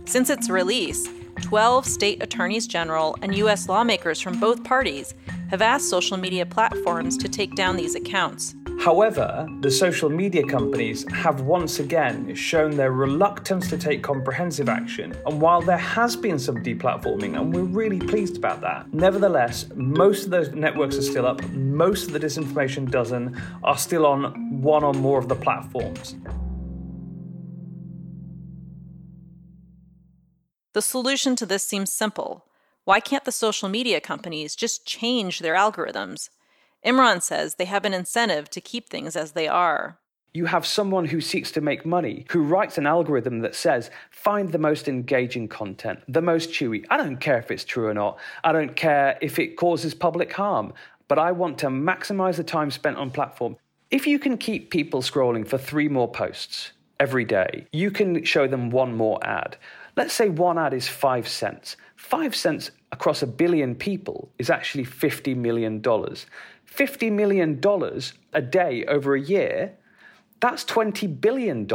Since 0.05 0.31
its 0.31 0.49
release, 0.49 1.09
12 1.43 1.85
state 1.85 2.23
attorneys 2.23 2.69
general 2.69 3.17
and 3.23 3.37
U.S. 3.39 3.69
lawmakers 3.69 4.21
from 4.21 4.39
both 4.39 4.63
parties 4.63 5.15
have 5.51 5.63
asked 5.63 5.91
social 5.91 6.17
media 6.17 6.47
platforms 6.47 7.17
to 7.19 7.29
take 7.29 7.57
down 7.57 7.77
these 7.77 7.97
accounts. 7.97 8.56
However, 8.79 9.49
the 9.61 9.71
social 9.71 10.09
media 10.09 10.45
companies 10.45 11.05
have 11.13 11.41
once 11.41 11.81
again 11.81 12.35
shown 12.35 12.77
their 12.77 12.93
reluctance 12.93 13.69
to 13.71 13.79
take 13.79 14.03
comprehensive 14.03 14.69
action. 14.69 15.15
And 15.27 15.41
while 15.41 15.61
there 15.61 15.79
has 15.79 16.15
been 16.15 16.39
some 16.39 16.57
deplatforming, 16.57 17.37
and 17.37 17.55
we're 17.55 17.63
really 17.63 17.99
pleased 17.99 18.37
about 18.37 18.61
that, 18.61 18.93
nevertheless, 18.93 19.67
most 19.75 20.25
of 20.25 20.31
those 20.31 20.51
networks 20.51 20.97
are 20.99 21.03
still 21.03 21.27
up. 21.27 21.43
Most 21.49 22.07
of 22.07 22.13
the 22.13 22.21
disinformation 22.21 22.91
dozen 22.91 23.41
are 23.65 23.79
still 23.79 24.07
on 24.07 24.61
one 24.63 24.85
or 24.85 24.95
more 24.95 25.19
of 25.19 25.29
the 25.29 25.37
platforms. 25.37 26.15
The 30.75 30.83
solution 30.83 31.37
to 31.37 31.47
this 31.47 31.67
seems 31.67 31.91
simple 31.91 32.45
Why 32.85 33.01
can't 33.01 33.25
the 33.25 33.33
social 33.33 33.69
media 33.69 34.01
companies 34.01 34.55
just 34.55 34.87
change 34.87 35.39
their 35.39 35.55
algorithms? 35.55 36.29
Imran 36.85 37.23
says 37.23 37.55
they 37.55 37.65
have 37.65 37.85
an 37.85 37.95
incentive 37.95 38.49
to 38.51 38.61
keep 38.61 38.89
things 38.89 39.17
as 39.17 39.33
they 39.33 39.49
are. 39.49 39.99
You 40.35 40.45
have 40.45 40.67
someone 40.67 41.07
who 41.07 41.23
seeks 41.23 41.51
to 41.53 41.63
make 41.63 41.87
money, 41.87 42.27
who 42.31 42.43
writes 42.43 42.77
an 42.77 42.87
algorithm 42.87 43.41
that 43.41 43.55
says, 43.55 43.91
find 44.11 44.53
the 44.53 44.59
most 44.59 44.87
engaging 44.87 45.49
content, 45.49 46.01
the 46.09 46.21
most 46.21 46.51
chewy. 46.51 46.85
I 46.91 46.99
don't 46.99 47.17
care 47.17 47.39
if 47.39 47.51
it's 47.51 47.65
true 47.65 47.87
or 47.87 47.95
not. 47.95 48.19
I 48.45 48.53
don't 48.53 48.77
care 48.77 49.19
if 49.23 49.39
it 49.39 49.57
causes 49.57 49.95
public 49.95 50.33
harm, 50.33 50.75
but 51.09 51.19
I 51.19 51.33
want 51.33 51.57
to 51.59 51.69
maximize 51.69 52.37
the 52.37 52.45
time 52.45 52.71
spent 52.71 52.99
on 52.99 53.11
platform. 53.11 53.57
If 53.91 54.07
you 54.07 54.19
can 54.19 54.37
keep 54.37 54.71
people 54.71 55.01
scrolling 55.01 55.49
for 55.49 55.57
three 55.57 55.89
more 55.89 56.11
posts 56.11 56.73
every 57.01 57.25
day, 57.25 57.67
you 57.73 57.91
can 57.91 58.23
show 58.25 58.47
them 58.47 58.69
one 58.71 58.95
more 58.95 59.19
ad. 59.27 59.57
Let's 59.97 60.13
say 60.13 60.29
one 60.29 60.59
ad 60.59 60.75
is 60.75 60.87
five 60.87 61.27
cents. 61.27 61.77
Five 61.95 62.35
cents 62.35 62.71
across 62.97 63.23
a 63.23 63.27
billion 63.27 63.75
people 63.75 64.33
is 64.39 64.51
actually 64.51 64.85
$50 64.85 65.37
million. 65.37 65.81
$50 65.81 67.13
million 67.13 67.61
a 68.33 68.43
day 68.43 68.85
over 68.87 69.15
a 69.15 69.21
year 69.21 69.77
that's 70.41 70.65
$20 70.65 71.21
billion. 71.21 71.67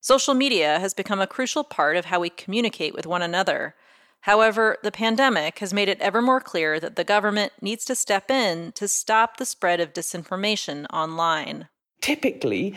Social 0.00 0.34
media 0.34 0.78
has 0.78 0.94
become 0.94 1.20
a 1.20 1.26
crucial 1.26 1.64
part 1.64 1.96
of 1.96 2.06
how 2.06 2.20
we 2.20 2.30
communicate 2.30 2.94
with 2.94 3.06
one 3.06 3.22
another. 3.22 3.74
However, 4.22 4.76
the 4.82 4.92
pandemic 4.92 5.58
has 5.58 5.72
made 5.72 5.88
it 5.88 6.00
ever 6.00 6.22
more 6.22 6.40
clear 6.40 6.80
that 6.80 6.96
the 6.96 7.04
government 7.04 7.52
needs 7.60 7.84
to 7.86 7.94
step 7.94 8.30
in 8.30 8.72
to 8.72 8.88
stop 8.88 9.36
the 9.36 9.46
spread 9.46 9.80
of 9.80 9.92
disinformation 9.92 10.86
online. 10.92 11.68
Typically, 12.00 12.74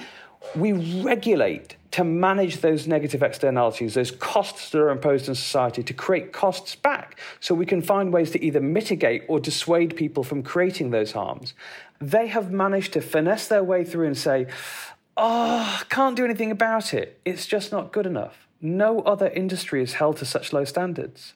we 0.56 1.01
regulate 1.01 1.77
to 1.91 2.03
manage 2.03 2.58
those 2.62 2.88
negative 2.88 3.21
externalities, 3.21 3.93
those 3.93 4.12
costs 4.12 4.69
that 4.71 4.79
are 4.79 4.89
imposed 4.89 5.29
on 5.29 5.36
society, 5.36 5.84
to 5.84 5.93
create 5.93 6.34
costs 6.34 6.75
back 6.75 7.19
so 7.39 7.53
we 7.53 7.65
can 7.65 7.82
find 7.82 8.12
ways 8.12 8.32
to 8.32 8.43
either 8.43 8.60
mitigate 8.60 9.23
or 9.27 9.39
dissuade 9.39 9.95
people 9.95 10.23
from 10.23 10.43
creating 10.43 10.89
those 10.89 11.12
harms. 11.12 11.53
They 12.01 12.27
have 12.27 12.51
managed 12.51 12.93
to 12.93 13.01
finesse 13.01 13.47
their 13.47 13.63
way 13.63 13.84
through 13.84 14.08
and 14.08 14.17
say, 14.17 14.47
oh, 15.17 15.82
can't 15.89 16.15
do 16.15 16.25
anything 16.25 16.51
about 16.51 16.93
it. 16.93 17.19
It's 17.25 17.45
just 17.45 17.71
not 17.71 17.91
good 17.91 18.06
enough. 18.06 18.47
No 18.60 19.01
other 19.01 19.27
industry 19.27 19.84
is 19.84 19.93
held 19.93 20.17
to 20.17 20.25
such 20.25 20.53
low 20.53 20.65
standards. 20.65 21.34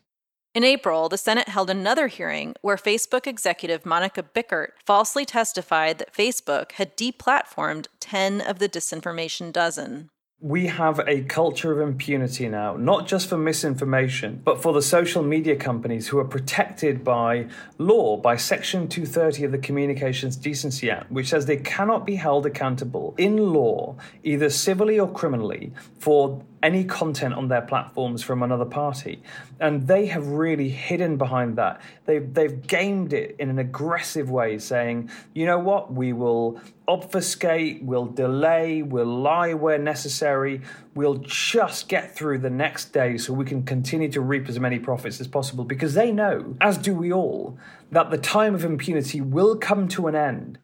In 0.58 0.64
April, 0.64 1.08
the 1.08 1.20
Senate 1.20 1.50
held 1.50 1.70
another 1.70 2.08
hearing 2.08 2.56
where 2.62 2.78
Facebook 2.78 3.28
executive 3.28 3.84
Monika 3.84 4.24
Bickert 4.24 4.70
falsely 4.84 5.24
testified 5.24 6.00
that 6.00 6.16
Facebook 6.16 6.72
had 6.72 6.98
deplatformed 6.98 7.86
10 8.00 8.42
of 8.42 8.58
the 8.58 8.68
disinformation 8.68 9.54
dozen. 9.54 10.10
We 10.40 10.66
have 10.66 11.00
a 11.08 11.22
culture 11.22 11.72
of 11.72 11.88
impunity 11.88 12.50
now, 12.50 12.76
not 12.76 13.06
just 13.06 13.30
for 13.30 13.38
misinformation, 13.38 14.42
but 14.44 14.60
for 14.60 14.74
the 14.74 14.82
social 14.82 15.22
media 15.22 15.56
companies 15.56 16.08
who 16.08 16.18
are 16.18 16.26
protected 16.26 17.04
by 17.04 17.48
law, 17.78 18.18
by 18.18 18.36
Section 18.36 18.88
230 18.88 19.46
of 19.46 19.52
the 19.52 19.58
Communications 19.60 20.36
Decency 20.36 20.90
Act, 20.90 21.12
which 21.12 21.28
says 21.30 21.46
they 21.46 21.58
cannot 21.58 22.04
be 22.04 22.16
held 22.16 22.48
accountable 22.48 23.14
in 23.20 23.38
law, 23.54 23.96
either 24.24 24.50
civilly 24.50 25.00
or 25.00 25.12
criminally, 25.12 25.72
for 26.00 26.44
any 26.64 26.84
content 26.84 27.34
on 27.34 27.48
their 27.48 27.62
platforms 27.62 28.24
from 28.24 28.42
another 28.42 28.66
party. 28.66 29.22
And 29.60 29.88
they 29.88 30.08
have 30.08 30.28
really 30.28 30.70
hidden 30.70 31.18
behind 31.18 31.58
that. 31.58 31.82
They've, 32.06 32.34
they've 32.34 32.66
gamed 32.66 33.14
it 33.14 33.36
in 33.40 33.50
an 33.50 33.60
aggressive 33.60 34.30
way, 34.30 34.58
saying, 34.58 35.10
you 35.34 35.46
know 35.46 35.60
what, 35.60 35.94
we 35.94 36.14
will 36.14 36.60
obfuscate, 36.88 37.84
we'll 37.84 38.06
delay, 38.06 38.82
we'll 38.82 39.06
lie 39.06 39.54
where 39.54 39.78
necessary, 39.78 40.62
we'll 40.96 41.18
just 41.18 41.90
get 41.90 42.16
through 42.16 42.40
the 42.40 42.50
next 42.50 42.94
day 42.94 43.18
so 43.18 43.34
we 43.34 43.46
can 43.46 43.64
continue 43.64 44.10
to 44.12 44.22
reap 44.22 44.48
as 44.50 44.60
many 44.60 44.80
profits 44.80 45.20
as 45.20 45.28
possible. 45.28 45.64
Because 45.64 45.94
they 45.94 46.12
know, 46.12 46.56
as 46.62 46.78
do 46.78 46.96
we 46.96 47.12
all, 47.12 47.58
that 47.92 48.10
the 48.10 48.18
time 48.18 48.56
of 48.56 48.64
impunity 48.64 49.22
will 49.22 49.58
come 49.58 49.88
to 49.90 50.08
an 50.08 50.16
end. 50.16 50.60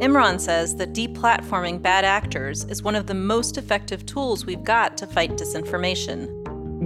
Imran 0.00 0.38
says 0.38 0.76
that 0.76 0.92
deplatforming 0.92 1.80
bad 1.80 2.04
actors 2.04 2.64
is 2.64 2.82
one 2.82 2.94
of 2.94 3.06
the 3.06 3.14
most 3.14 3.56
effective 3.56 4.04
tools 4.04 4.44
we've 4.44 4.62
got 4.62 4.94
to 4.98 5.06
fight 5.06 5.30
disinformation. 5.38 6.28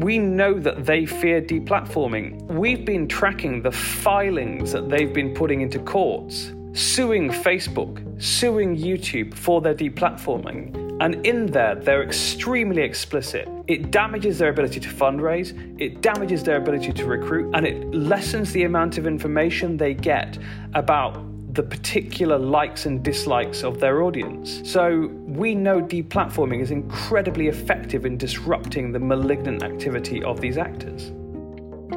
We 0.00 0.18
know 0.18 0.60
that 0.60 0.86
they 0.86 1.06
fear 1.06 1.42
deplatforming. 1.42 2.40
We've 2.46 2.84
been 2.84 3.08
tracking 3.08 3.62
the 3.62 3.72
filings 3.72 4.70
that 4.70 4.88
they've 4.88 5.12
been 5.12 5.34
putting 5.34 5.60
into 5.60 5.80
courts, 5.80 6.52
suing 6.72 7.30
Facebook, 7.30 8.22
suing 8.22 8.76
YouTube 8.76 9.34
for 9.34 9.60
their 9.60 9.74
deplatforming. 9.74 10.76
And 11.00 11.26
in 11.26 11.46
there, 11.46 11.74
they're 11.74 12.04
extremely 12.04 12.82
explicit. 12.82 13.48
It 13.66 13.90
damages 13.90 14.38
their 14.38 14.50
ability 14.50 14.78
to 14.78 14.88
fundraise, 14.88 15.50
it 15.80 16.00
damages 16.00 16.44
their 16.44 16.58
ability 16.58 16.92
to 16.92 17.04
recruit, 17.06 17.52
and 17.56 17.66
it 17.66 17.92
lessens 17.92 18.52
the 18.52 18.62
amount 18.62 18.98
of 18.98 19.06
information 19.08 19.78
they 19.78 19.94
get 19.94 20.38
about 20.74 21.29
the 21.54 21.62
particular 21.62 22.38
likes 22.38 22.86
and 22.86 23.02
dislikes 23.02 23.64
of 23.64 23.80
their 23.80 24.02
audience. 24.02 24.60
So 24.64 25.08
we 25.26 25.54
know 25.54 25.82
deplatforming 25.82 26.60
is 26.60 26.70
incredibly 26.70 27.48
effective 27.48 28.06
in 28.06 28.16
disrupting 28.16 28.92
the 28.92 29.00
malignant 29.00 29.64
activity 29.64 30.22
of 30.22 30.40
these 30.40 30.56
actors. 30.56 31.10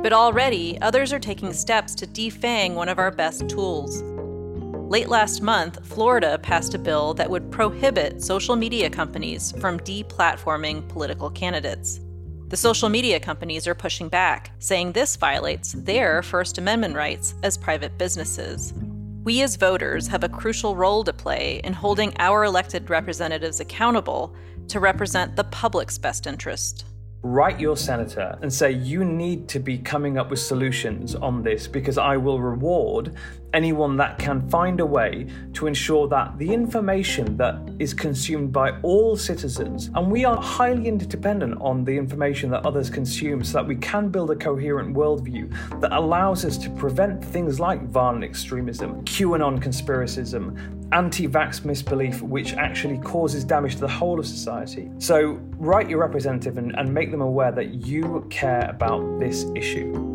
But 0.02 0.12
already, 0.12 0.82
others 0.82 1.14
are 1.14 1.20
taking 1.20 1.54
steps 1.54 1.94
to 1.96 2.08
defang 2.08 2.74
one 2.74 2.90
of 2.90 2.98
our 2.98 3.12
best 3.12 3.48
tools. 3.48 4.02
Late 4.90 5.10
last 5.10 5.42
month, 5.42 5.86
Florida 5.86 6.40
passed 6.40 6.74
a 6.74 6.80
bill 6.80 7.14
that 7.14 7.30
would 7.30 7.52
prohibit 7.52 8.24
social 8.24 8.56
media 8.56 8.90
companies 8.90 9.54
from 9.60 9.80
deplatforming 9.82 10.88
political 10.90 11.30
candidates. 11.30 12.00
The 12.48 12.58
social 12.58 12.90
media 12.90 13.20
companies 13.20 13.68
are 13.68 13.76
pushing 13.76 14.10
back, 14.10 14.52
saying 14.60 14.92
this 14.92 15.16
violates 15.16 15.74
their 15.74 16.24
First 16.24 16.58
Amendment 16.58 16.96
rights 16.96 17.36
as 17.44 17.58
private 17.58 17.98
businesses. 17.98 18.74
We 19.24 19.42
as 19.42 19.56
voters 19.56 20.10
have 20.10 20.26
a 20.26 20.30
crucial 20.30 20.76
role 20.76 21.06
to 21.06 21.14
play 21.14 21.62
in 21.64 21.72
holding 21.72 22.14
our 22.20 22.44
elected 22.44 22.90
representatives 22.90 23.62
accountable 23.62 24.36
to 24.68 24.82
represent 24.82 25.38
the 25.38 25.46
public's 25.46 25.98
best 25.98 26.28
interest. 26.28 26.84
Write 27.22 27.58
your 27.58 27.78
senator 27.78 28.38
and 28.42 28.52
say, 28.52 28.72
You 28.72 29.06
need 29.06 29.48
to 29.48 29.60
be 29.60 29.78
coming 29.78 30.18
up 30.18 30.30
with 30.30 30.40
solutions 30.40 31.16
on 31.16 31.42
this 31.42 31.68
because 31.68 31.98
I 31.98 32.18
will 32.18 32.42
reward 32.42 33.16
anyone 33.54 33.98
that 33.98 34.18
can 34.18 34.48
find 34.50 34.80
a 34.80 34.86
way 34.86 35.28
to 35.54 35.68
ensure 35.68 36.08
that 36.08 36.38
the 36.38 36.52
information 36.52 37.38
that 37.38 37.56
is 37.80 37.94
consumed 37.94 38.52
by 38.52 38.72
all 38.82 39.16
citizens, 39.16 39.90
and 39.96 40.12
we 40.12 40.26
are 40.26 40.38
highly 40.42 40.88
interdependent 40.88 41.60
on 41.62 41.84
the 41.84 41.96
information 41.96 42.50
that 42.52 42.66
others 42.66 42.90
consume, 42.90 43.44
so 43.44 43.60
that 43.60 43.68
we 43.68 43.76
can 43.76 44.10
build 44.10 44.32
a 44.32 44.36
coherent 44.36 44.96
worldview 44.96 45.54
that 45.80 45.92
allows 45.92 46.46
us 46.46 46.58
to 46.58 46.70
prevent 46.72 47.24
things 47.24 47.60
like 47.60 47.84
violent 47.90 48.24
extremism, 48.24 49.04
QAnon 49.06 49.62
conspiracism, 49.62 50.58
anti 50.92 51.28
vax 51.28 51.62
misbelief, 51.62 52.22
which 52.22 52.54
actually 52.54 52.98
causes 53.00 53.44
damage 53.44 53.76
to 53.76 53.82
the 53.82 53.88
whole 53.88 54.20
of 54.20 54.28
society. 54.28 54.90
So, 55.00 55.40
write 55.58 55.90
your 55.90 56.00
representative 56.00 56.58
and, 56.58 56.76
and 56.76 56.94
make 56.94 57.12
them 57.12 57.22
aware 57.22 57.52
that 57.52 57.86
you 57.86 58.26
care 58.30 58.68
about 58.70 59.20
this 59.20 59.46
issue. 59.56 60.13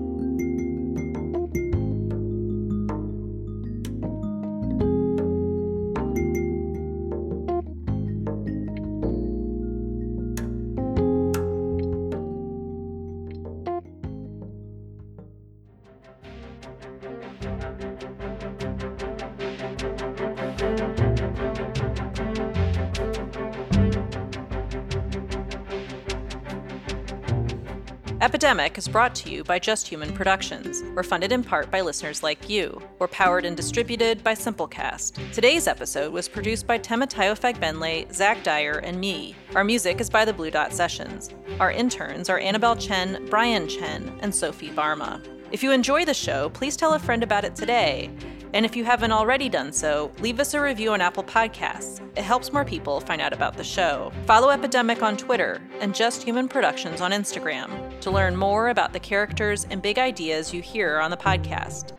Epidemic 28.59 28.79
is 28.79 28.89
brought 28.89 29.15
to 29.15 29.31
you 29.31 29.45
by 29.45 29.57
Just 29.61 29.87
Human 29.87 30.13
Productions. 30.13 30.83
We're 30.97 31.05
funded 31.05 31.31
in 31.31 31.45
part 31.45 31.71
by 31.71 31.81
listeners 31.81 32.25
like 32.25 32.51
you. 32.51 32.83
We're 32.99 33.07
powered 33.07 33.45
and 33.45 33.57
distributed 33.57 34.25
by 34.25 34.35
Simplecast. 34.35 35.33
Today's 35.33 35.69
episode 35.69 36.13
was 36.13 36.29
produced 36.29 36.67
by 36.67 36.81
Temitayo 36.81 37.39
Fagbenle, 37.39 38.13
Zach 38.13 38.43
Dyer, 38.43 38.81
and 38.83 39.01
me. 39.01 39.37
Our 39.55 39.63
music 39.63 40.01
is 40.01 40.11
by 40.11 40.25
the 40.25 40.33
Blue 40.33 40.51
Dot 40.51 40.73
Sessions. 40.73 41.31
Our 41.61 41.71
interns 41.71 42.29
are 42.29 42.41
Annabelle 42.41 42.75
Chen, 42.75 43.27
Brian 43.31 43.69
Chen, 43.69 44.19
and 44.23 44.35
Sophie 44.35 44.71
Varma. 44.71 45.25
If 45.53 45.63
you 45.63 45.71
enjoy 45.71 46.05
the 46.05 46.13
show, 46.13 46.49
please 46.49 46.77
tell 46.77 46.95
a 46.95 46.99
friend 46.99 47.23
about 47.23 47.45
it 47.45 47.55
today. 47.55 48.11
And 48.55 48.67
if 48.67 48.75
you 48.75 48.83
haven't 48.83 49.13
already 49.13 49.49
done 49.49 49.73
so, 49.73 50.11
leave 50.19 50.41
us 50.41 50.55
a 50.55 50.61
review 50.61 50.91
on 50.91 51.01
Apple 51.01 51.23
Podcasts. 51.23 52.01
It 52.17 52.25
helps 52.25 52.53
more 52.53 52.65
people 52.65 52.99
find 52.99 53.21
out 53.21 53.33
about 53.33 53.57
the 53.57 53.63
show. 53.63 54.11
Follow 54.27 54.51
Epidemic 54.51 55.01
on 55.01 55.17
Twitter 55.17 55.61
and 55.81 55.95
Just 55.95 56.25
Human 56.25 56.49
Productions 56.49 57.01
on 57.01 57.13
Instagram 57.13 57.71
to 58.01 58.11
learn 58.11 58.37
more 58.37 58.69
about 58.69 58.93
the 58.93 59.01
characters 59.01 59.67
and 59.71 59.83
big 59.83 59.99
ideas 59.99 60.53
you 60.53 60.63
hear 60.63 60.99
on 60.99 61.11
the 61.11 61.17
podcast. 61.17 61.99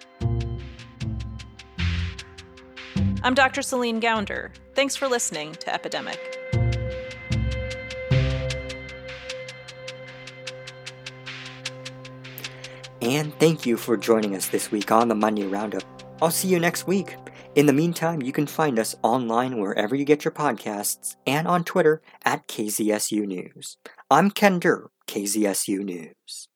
I'm 3.22 3.34
Dr. 3.34 3.62
Celine 3.62 4.00
Gounder. 4.00 4.52
Thanks 4.76 4.96
for 4.96 5.08
listening 5.08 5.54
to 5.54 5.74
Epidemic. 5.74 6.20
And 13.02 13.34
thank 13.40 13.66
you 13.66 13.78
for 13.78 13.98
joining 13.98 14.36
us 14.36 14.48
this 14.48 14.72
week 14.72 14.92
on 14.92 15.08
the 15.08 15.16
Monday 15.16 15.46
Roundup. 15.46 15.84
I'll 16.22 16.32
see 16.32 16.50
you 16.50 16.60
next 16.60 16.86
week. 16.86 17.16
In 17.56 17.66
the 17.66 17.74
meantime, 17.74 18.22
you 18.22 18.32
can 18.32 18.46
find 18.46 18.78
us 18.78 18.96
online 19.04 19.60
wherever 19.60 19.96
you 19.96 20.06
get 20.06 20.24
your 20.24 20.32
podcasts 20.32 21.16
and 21.26 21.48
on 21.48 21.64
Twitter 21.64 22.02
at 22.24 22.48
KZSU 22.48 23.26
News. 23.26 23.78
I'm 24.12 24.32
Ken 24.32 24.60
Durr, 24.60 24.90
KZSU 25.10 25.80
News. 25.80 26.49